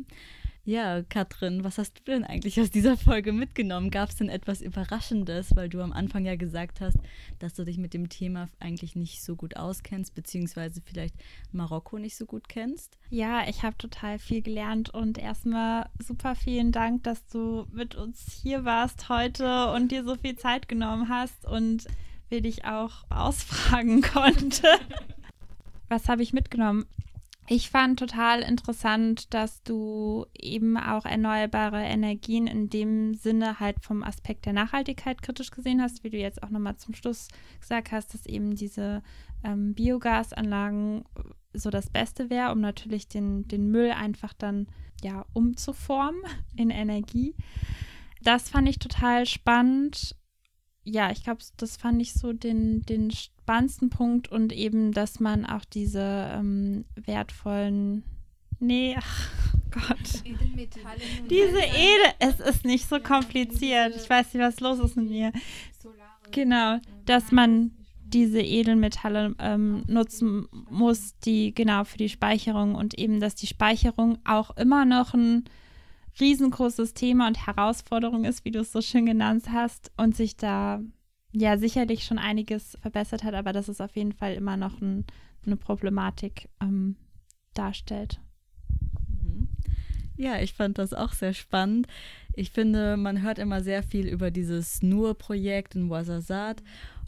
Ja, 0.67 1.01
Katrin, 1.01 1.63
was 1.63 1.77
hast 1.77 1.99
du 1.99 2.11
denn 2.11 2.25
eigentlich 2.25 2.59
aus 2.59 2.69
dieser 2.69 2.97
Folge 2.97 3.31
mitgenommen? 3.31 3.89
Gab 3.89 4.09
es 4.09 4.17
denn 4.17 4.27
etwas 4.27 4.59
Überraschendes, 4.59 5.55
weil 5.55 5.69
du 5.69 5.79
am 5.79 5.93
Anfang 5.93 6.25
ja 6.25 6.35
gesagt 6.35 6.81
hast, 6.81 6.97
dass 7.39 7.53
du 7.53 7.63
dich 7.63 7.77
mit 7.77 7.93
dem 7.93 8.09
Thema 8.09 8.49
eigentlich 8.59 8.97
nicht 8.97 9.23
so 9.23 9.37
gut 9.37 9.55
auskennst, 9.55 10.13
beziehungsweise 10.13 10.81
vielleicht 10.83 11.15
Marokko 11.53 11.99
nicht 11.99 12.17
so 12.17 12.25
gut 12.25 12.49
kennst? 12.49 12.97
Ja, 13.09 13.47
ich 13.47 13.63
habe 13.63 13.77
total 13.77 14.19
viel 14.19 14.41
gelernt 14.41 14.93
und 14.93 15.17
erstmal 15.17 15.89
super 16.05 16.35
vielen 16.35 16.73
Dank, 16.73 17.03
dass 17.03 17.25
du 17.27 17.65
mit 17.71 17.95
uns 17.95 18.37
hier 18.43 18.65
warst 18.65 19.07
heute 19.07 19.71
und 19.71 19.93
dir 19.93 20.03
so 20.03 20.17
viel 20.17 20.35
Zeit 20.35 20.67
genommen 20.67 21.07
hast 21.07 21.45
und 21.45 21.87
wir 22.27 22.41
dich 22.41 22.65
auch 22.65 23.05
ausfragen 23.09 24.01
konnte. 24.13 24.67
Was 25.89 26.09
habe 26.09 26.23
ich 26.23 26.33
mitgenommen? 26.33 26.85
Ich 27.49 27.69
fand 27.69 27.97
total 27.97 28.41
interessant, 28.41 29.33
dass 29.33 29.63
du 29.63 30.25
eben 30.37 30.75
auch 30.75 31.05
erneuerbare 31.05 31.81
Energien 31.81 32.45
in 32.45 32.69
dem 32.69 33.13
Sinne 33.13 33.61
halt 33.61 33.77
vom 33.81 34.03
Aspekt 34.03 34.45
der 34.45 34.51
Nachhaltigkeit 34.51 35.21
kritisch 35.21 35.51
gesehen 35.51 35.81
hast, 35.81 36.03
wie 36.03 36.09
du 36.09 36.17
jetzt 36.17 36.43
auch 36.43 36.49
nochmal 36.49 36.75
zum 36.75 36.93
Schluss 36.93 37.29
gesagt 37.61 37.93
hast, 37.93 38.13
dass 38.13 38.25
eben 38.25 38.55
diese 38.55 39.01
ähm, 39.45 39.73
Biogasanlagen 39.73 41.05
so 41.53 41.69
das 41.69 41.89
Beste 41.89 42.29
wäre, 42.29 42.51
um 42.51 42.59
natürlich 42.59 43.07
den, 43.07 43.47
den 43.47 43.71
Müll 43.71 43.91
einfach 43.91 44.33
dann 44.33 44.67
ja 45.01 45.25
umzuformen 45.31 46.21
in 46.57 46.69
Energie. 46.69 47.33
Das 48.23 48.49
fand 48.49 48.67
ich 48.67 48.79
total 48.79 49.25
spannend 49.25 50.16
ja, 50.89 51.11
ich 51.11 51.23
glaube, 51.23 51.41
das 51.57 51.75
fand 51.75 52.01
ich 52.01 52.13
so 52.13 52.31
den, 52.31 52.81
den 52.83 53.11
spannendsten 53.11 53.89
Punkt 53.89 54.31
und 54.31 54.53
eben, 54.53 54.93
dass 54.93 55.19
man 55.19 55.45
auch 55.45 55.65
diese 55.65 56.31
ähm, 56.33 56.85
wertvollen, 56.95 58.03
nee, 58.59 58.95
ach 58.97 59.29
Gott, 59.69 60.23
diese 61.29 61.59
Edel, 61.59 62.13
es 62.19 62.39
ist 62.39 62.63
nicht 62.63 62.87
so 62.87 62.99
kompliziert. 63.01 63.95
Ich 63.97 64.09
weiß 64.09 64.33
nicht, 64.33 64.41
was 64.41 64.61
los 64.61 64.79
ist 64.79 64.95
mit 64.95 65.09
mir. 65.09 65.33
Genau, 66.31 66.79
dass 67.05 67.31
man 67.33 67.71
diese 68.05 68.39
Edelmetalle 68.39 69.35
ähm, 69.39 69.83
nutzen 69.87 70.47
muss, 70.69 71.17
die 71.19 71.53
genau 71.53 71.83
für 71.83 71.97
die 71.97 72.09
Speicherung 72.09 72.75
und 72.75 72.97
eben, 72.97 73.19
dass 73.19 73.35
die 73.35 73.47
Speicherung 73.47 74.19
auch 74.23 74.55
immer 74.55 74.85
noch 74.85 75.13
ein 75.13 75.43
riesengroßes 76.19 76.93
Thema 76.93 77.27
und 77.27 77.45
Herausforderung 77.45 78.25
ist, 78.25 78.45
wie 78.45 78.51
du 78.51 78.59
es 78.59 78.71
so 78.71 78.81
schön 78.81 79.05
genannt 79.05 79.45
hast, 79.51 79.91
und 79.97 80.15
sich 80.15 80.37
da 80.37 80.81
ja 81.31 81.57
sicherlich 81.57 82.03
schon 82.03 82.17
einiges 82.17 82.77
verbessert 82.81 83.23
hat, 83.23 83.33
aber 83.33 83.53
dass 83.53 83.67
es 83.67 83.81
auf 83.81 83.95
jeden 83.95 84.13
Fall 84.13 84.33
immer 84.33 84.57
noch 84.57 84.81
ein, 84.81 85.05
eine 85.45 85.57
Problematik 85.57 86.49
ähm, 86.61 86.95
darstellt. 87.53 88.19
Mhm. 89.23 89.49
Ja, 90.15 90.39
ich 90.39 90.53
fand 90.53 90.77
das 90.77 90.93
auch 90.93 91.13
sehr 91.13 91.33
spannend. 91.33 91.87
Ich 92.33 92.51
finde, 92.51 92.97
man 92.97 93.21
hört 93.21 93.39
immer 93.39 93.61
sehr 93.61 93.83
viel 93.83 94.07
über 94.07 94.31
dieses 94.31 94.81
Nur-Projekt 94.81 95.75
in 95.75 95.89
Ouarzazate. 95.89 96.63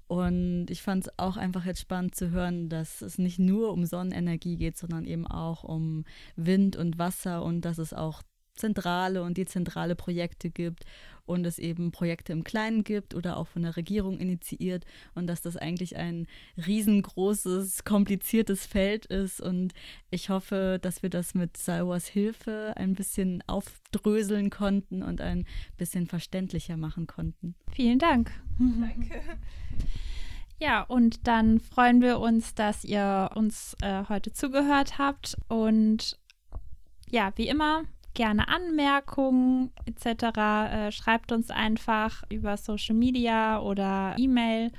Und 0.08 0.72
ich 0.72 0.82
fand 0.82 1.06
es 1.06 1.20
auch 1.20 1.38
einfach 1.38 1.66
jetzt 1.66 1.82
spannend 1.82 2.16
zu 2.16 2.32
hören, 2.32 2.68
dass 2.68 3.04
es 3.04 3.20
nicht 3.20 3.38
nur 3.38 3.72
um 3.72 3.86
Sonnenenergie 3.86 4.56
geht, 4.56 4.76
sondern 4.76 5.06
eben 5.06 5.28
auch 5.28 5.64
um 5.64 6.04
Wind 6.36 6.76
und 6.76 6.98
Wasser 6.98 7.44
und 7.44 7.62
dass 7.62 7.78
es 7.78 7.94
auch 7.94 8.24
zentrale 8.60 9.24
und 9.24 9.38
dezentrale 9.38 9.96
Projekte 9.96 10.50
gibt 10.50 10.86
und 11.26 11.46
es 11.46 11.60
eben 11.60 11.92
Projekte 11.92 12.34
im 12.34 12.44
Kleinen 12.44 12.84
gibt 12.84 13.14
oder 13.16 13.38
auch 13.38 13.48
von 13.48 13.62
der 13.62 13.78
Regierung 13.78 14.20
initiiert 14.20 14.86
und 15.16 15.28
dass 15.28 15.42
das 15.42 15.58
eigentlich 15.58 15.96
ein 15.96 16.28
riesengroßes, 16.66 17.84
kompliziertes 17.84 18.66
Feld 18.66 19.06
ist 19.06 19.40
und 19.40 19.74
ich 20.12 20.30
hoffe, 20.30 20.80
dass 20.82 21.04
wir 21.04 21.10
das 21.10 21.36
mit 21.36 21.58
Salwas 21.58 22.08
Hilfe 22.08 22.74
ein 22.76 22.94
bisschen 22.94 23.44
aufdröseln 23.48 24.50
konnten 24.50 25.04
und 25.04 25.22
ein 25.22 25.46
bisschen 25.78 26.08
verständlicher 26.08 26.78
machen 26.78 27.08
konnten. 27.08 27.56
Vielen 27.72 28.00
Dank. 28.00 28.32
Danke. 28.60 29.22
Ja, 30.62 30.82
und 30.82 31.26
dann 31.26 31.62
freuen 31.62 32.02
wir 32.02 32.20
uns, 32.20 32.54
dass 32.54 32.84
ihr 32.84 33.30
uns 33.34 33.78
äh, 33.82 34.04
heute 34.10 34.34
zugehört 34.34 34.98
habt. 34.98 35.38
Und 35.48 36.20
ja, 37.10 37.32
wie 37.36 37.48
immer, 37.48 37.84
gerne 38.14 38.48
Anmerkungen 38.48 39.72
etc. 39.86 40.38
Äh, 40.38 40.92
schreibt 40.92 41.32
uns 41.32 41.50
einfach 41.50 42.24
über 42.30 42.58
Social 42.58 42.96
Media 42.96 43.62
oder 43.62 44.16
E-Mail 44.18 44.72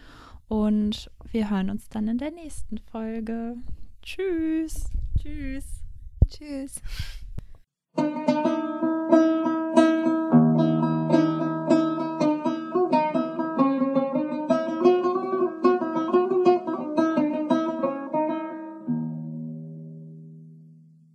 und 0.49 1.11
wir 1.31 1.51
hören 1.51 1.71
uns 1.71 1.89
dann 1.89 2.09
in 2.09 2.19
der 2.19 2.33
nächsten 2.33 2.79
Folge. 2.79 3.57
Tschüss. 4.03 4.91
Tschüss. 5.21 5.83
Tschüss. 6.29 6.81